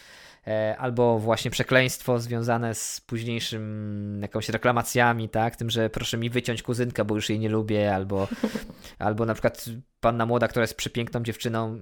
[0.77, 7.05] albo właśnie przekleństwo związane z późniejszym jakąś reklamacjami, tak, tym, że proszę mi wyciąć kuzynkę,
[7.05, 8.27] bo już jej nie lubię, albo,
[8.99, 9.65] albo na przykład
[9.99, 11.79] panna młoda, która jest przepiękną dziewczyną,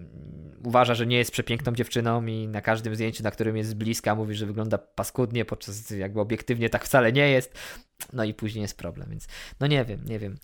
[0.65, 4.35] uważa, że nie jest przepiękną dziewczyną i na każdym zdjęciu, na którym jest bliska, mówi,
[4.35, 7.53] że wygląda paskudnie, podczas jakby obiektywnie tak wcale nie jest.
[8.13, 9.27] No i później jest problem, więc
[9.59, 10.37] no nie wiem, nie wiem.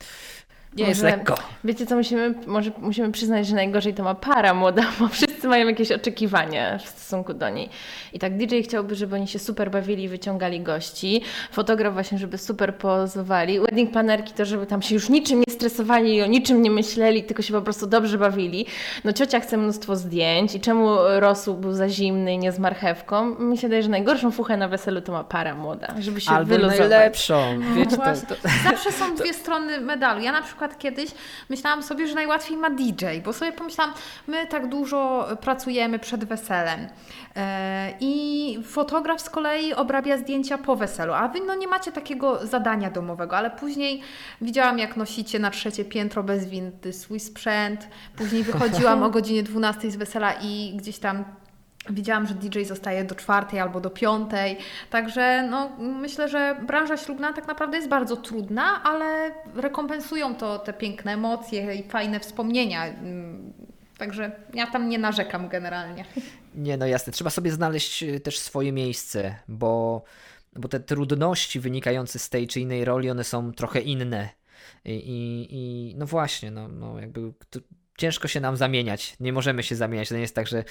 [0.75, 1.35] Nie jest Może- lekko.
[1.63, 5.67] Wiecie co, musimy, może musimy przyznać, że najgorzej to ma para młoda, bo wszyscy mają
[5.67, 7.69] jakieś oczekiwania w stosunku do niej.
[8.13, 11.21] I tak DJ chciałby, żeby oni się super bawili i wyciągali gości.
[11.51, 13.59] Fotograf właśnie, żeby super pozowali.
[13.59, 17.23] Wedding planerki to, żeby tam się już niczym nie stresowali i o niczym nie myśleli,
[17.23, 18.65] tylko się po prostu dobrze bawili.
[19.03, 23.39] No ciocia chce mnóstwo zdjęć i czemu rosół był za zimny i nie z marchewką?
[23.39, 26.49] Mi się wydaje, że najgorszą fuchę na weselu to ma para młoda, żeby się Albo
[26.49, 26.79] wyluzować.
[26.79, 27.59] najlepszą.
[27.75, 28.27] Wiecie, to, Właśnie.
[28.27, 30.21] to, Zawsze są dwie strony medalu.
[30.21, 31.11] Ja na przykład kiedyś
[31.49, 33.93] myślałam sobie, że najłatwiej ma DJ, bo sobie pomyślałam,
[34.27, 36.87] my tak dużo pracujemy przed weselem
[37.35, 42.47] e, i fotograf z kolei obrabia zdjęcia po weselu, a wy no nie macie takiego
[42.47, 44.01] zadania domowego, ale później
[44.41, 49.91] widziałam jak nosicie na trzecie piętro bez windy swój sprzęt, później wychodziłam o godzinie 12
[49.91, 51.25] z wesela i gdzieś tam
[51.89, 54.57] Widziałam, że DJ zostaje do czwartej albo do piątej,
[54.89, 60.73] także no, myślę, że branża ślubna tak naprawdę jest bardzo trudna, ale rekompensują to te
[60.73, 62.85] piękne emocje i fajne wspomnienia.
[62.85, 63.53] Mm,
[63.97, 66.05] Także ja tam nie narzekam generalnie.
[66.55, 67.13] Nie, no jasne.
[67.13, 70.03] Trzeba sobie znaleźć y, też swoje miejsce, bo,
[70.55, 74.29] bo te trudności wynikające z tej czy innej roli, one są trochę inne.
[74.85, 77.33] I, i, i no właśnie, no, no jakby
[77.97, 79.15] ciężko się nam zamieniać.
[79.19, 80.09] Nie możemy się zamieniać.
[80.09, 80.63] To nie jest tak, że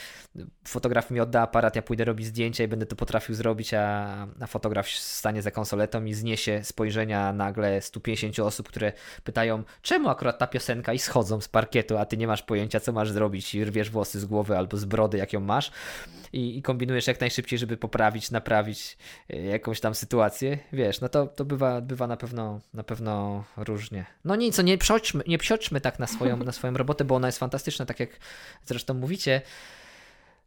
[0.69, 4.47] fotograf mi odda aparat, ja pójdę robić zdjęcia i będę to potrafił zrobić, a, a
[4.47, 8.93] fotograf stanie za konsoletą i zniesie spojrzenia nagle 150 osób, które
[9.25, 12.93] pytają, czemu akurat ta piosenka i schodzą z parkietu, a ty nie masz pojęcia, co
[12.93, 15.71] masz zrobić i rwiesz włosy z głowy albo z brody, jak ją masz
[16.35, 18.97] i, i kombinujesz jak najszybciej, żeby poprawić, naprawić
[19.35, 24.07] y, jakąś tam sytuację, wiesz, no to, to bywa, bywa na pewno na pewno różnie.
[24.25, 27.29] No nic, co nie psioczmy, nie psioczmy tak na swoją, na swoją robotę, bo ona
[27.29, 28.11] jest fantastyczna, tak jak
[28.67, 29.43] zresztą mówicie.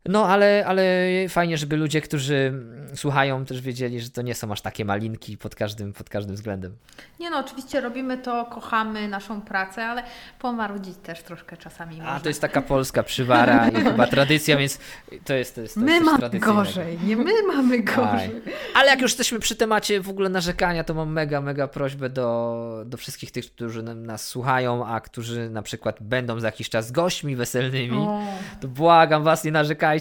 [0.07, 0.83] No, ale, ale
[1.29, 2.53] fajnie, żeby ludzie, którzy
[2.95, 6.75] słuchają, też wiedzieli, że to nie są aż takie malinki pod każdym, pod każdym względem.
[7.19, 10.03] Nie no, oczywiście robimy to, kochamy naszą pracę, ale
[10.39, 12.19] pomarudzić też troszkę czasami A można.
[12.19, 14.79] to jest taka polska przywara i chyba tradycja, więc
[15.25, 18.05] to jest, to jest, to My mamy gorzej, nie my mamy gorzej.
[18.05, 18.41] Aj.
[18.75, 22.83] Ale jak już jesteśmy przy temacie w ogóle narzekania, to mam mega, mega prośbę do,
[22.85, 27.35] do wszystkich tych, którzy nas słuchają, a którzy na przykład będą za jakiś czas gośćmi
[27.35, 27.97] weselnymi.
[27.97, 28.21] O.
[28.61, 29.96] To błagam was, nie narzekajcie.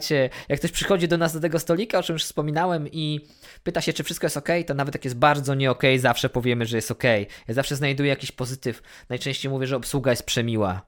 [0.48, 3.20] Jak ktoś przychodzi do nas do tego stolika, o czym już wspominałem, i
[3.62, 6.66] pyta się, czy wszystko jest ok, to nawet jak jest bardzo nie ok, zawsze powiemy,
[6.66, 7.02] że jest ok.
[7.48, 8.82] Ja zawsze znajduję jakiś pozytyw.
[9.08, 10.86] Najczęściej mówię, że obsługa jest przemiła.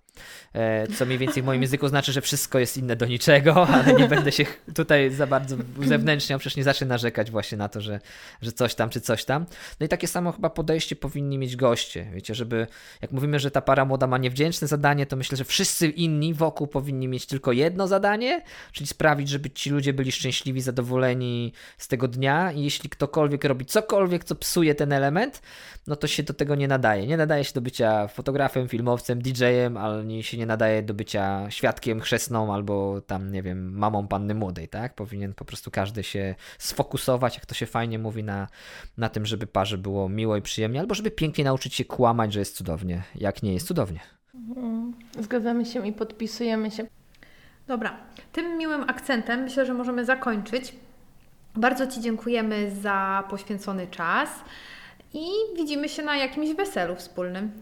[0.55, 3.95] E, Co mniej więcej w moim języku znaczy, że wszystko jest inne do niczego, ale
[3.95, 4.45] nie będę się
[4.75, 8.01] tutaj za bardzo uzewnętrzniał, przecież nie zacznę narzekać właśnie na to, że,
[8.43, 9.47] że coś tam czy coś tam.
[9.81, 12.67] No i takie samo chyba podejście powinni mieć goście, wiecie, żeby
[13.03, 16.67] jak mówimy, że ta para młoda ma niewdzięczne zadanie, to myślę, że wszyscy inni wokół
[16.67, 18.43] powinni mieć tylko jedno zadanie,
[18.73, 23.67] czyli sprawić, żeby ci ludzie byli szczęśliwi, zadowoleni z tego dnia i jeśli ktokolwiek robi
[23.67, 25.43] cokolwiek, co psuje ten element,
[25.87, 27.07] no to się do tego nie nadaje.
[27.07, 31.51] Nie nadaje się do bycia fotografem, filmowcem, DJ-em, ale nie się nie nadaje do bycia
[31.51, 34.95] świadkiem, chrzestną albo tam, nie wiem, mamą panny młodej, tak?
[34.95, 38.49] Powinien po prostu każdy się sfokusować, jak to się fajnie mówi, na,
[38.97, 42.39] na tym, żeby parze było miło i przyjemnie, albo żeby pięknie nauczyć się kłamać, że
[42.39, 44.01] jest cudownie, jak nie jest cudownie.
[44.57, 46.87] Mm, Zgadzamy się i podpisujemy się.
[47.67, 47.97] Dobra,
[48.33, 50.75] tym miłym akcentem myślę, że możemy zakończyć.
[51.55, 54.31] Bardzo Ci dziękujemy za poświęcony czas
[55.15, 57.53] i widzimy się na jakimś weselu wspólnym.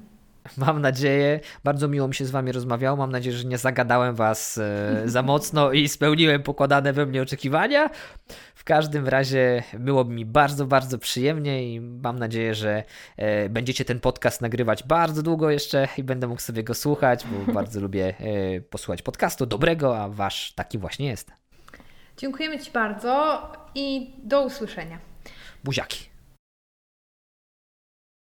[0.67, 2.97] Mam nadzieję, bardzo miło mi się z Wami rozmawiało.
[2.97, 7.91] Mam nadzieję, że nie zagadałem Was e, za mocno i spełniłem pokładane we mnie oczekiwania.
[8.55, 12.85] W każdym razie było mi bardzo, bardzo przyjemnie i mam nadzieję, że
[13.17, 17.53] e, będziecie ten podcast nagrywać bardzo długo jeszcze i będę mógł sobie go słuchać, bo
[17.59, 21.33] bardzo lubię e, posłuchać podcastu dobrego, a Wasz taki właśnie jest.
[22.17, 23.43] Dziękujemy Ci bardzo
[23.75, 24.99] i do usłyszenia.
[25.65, 26.16] Buziaki.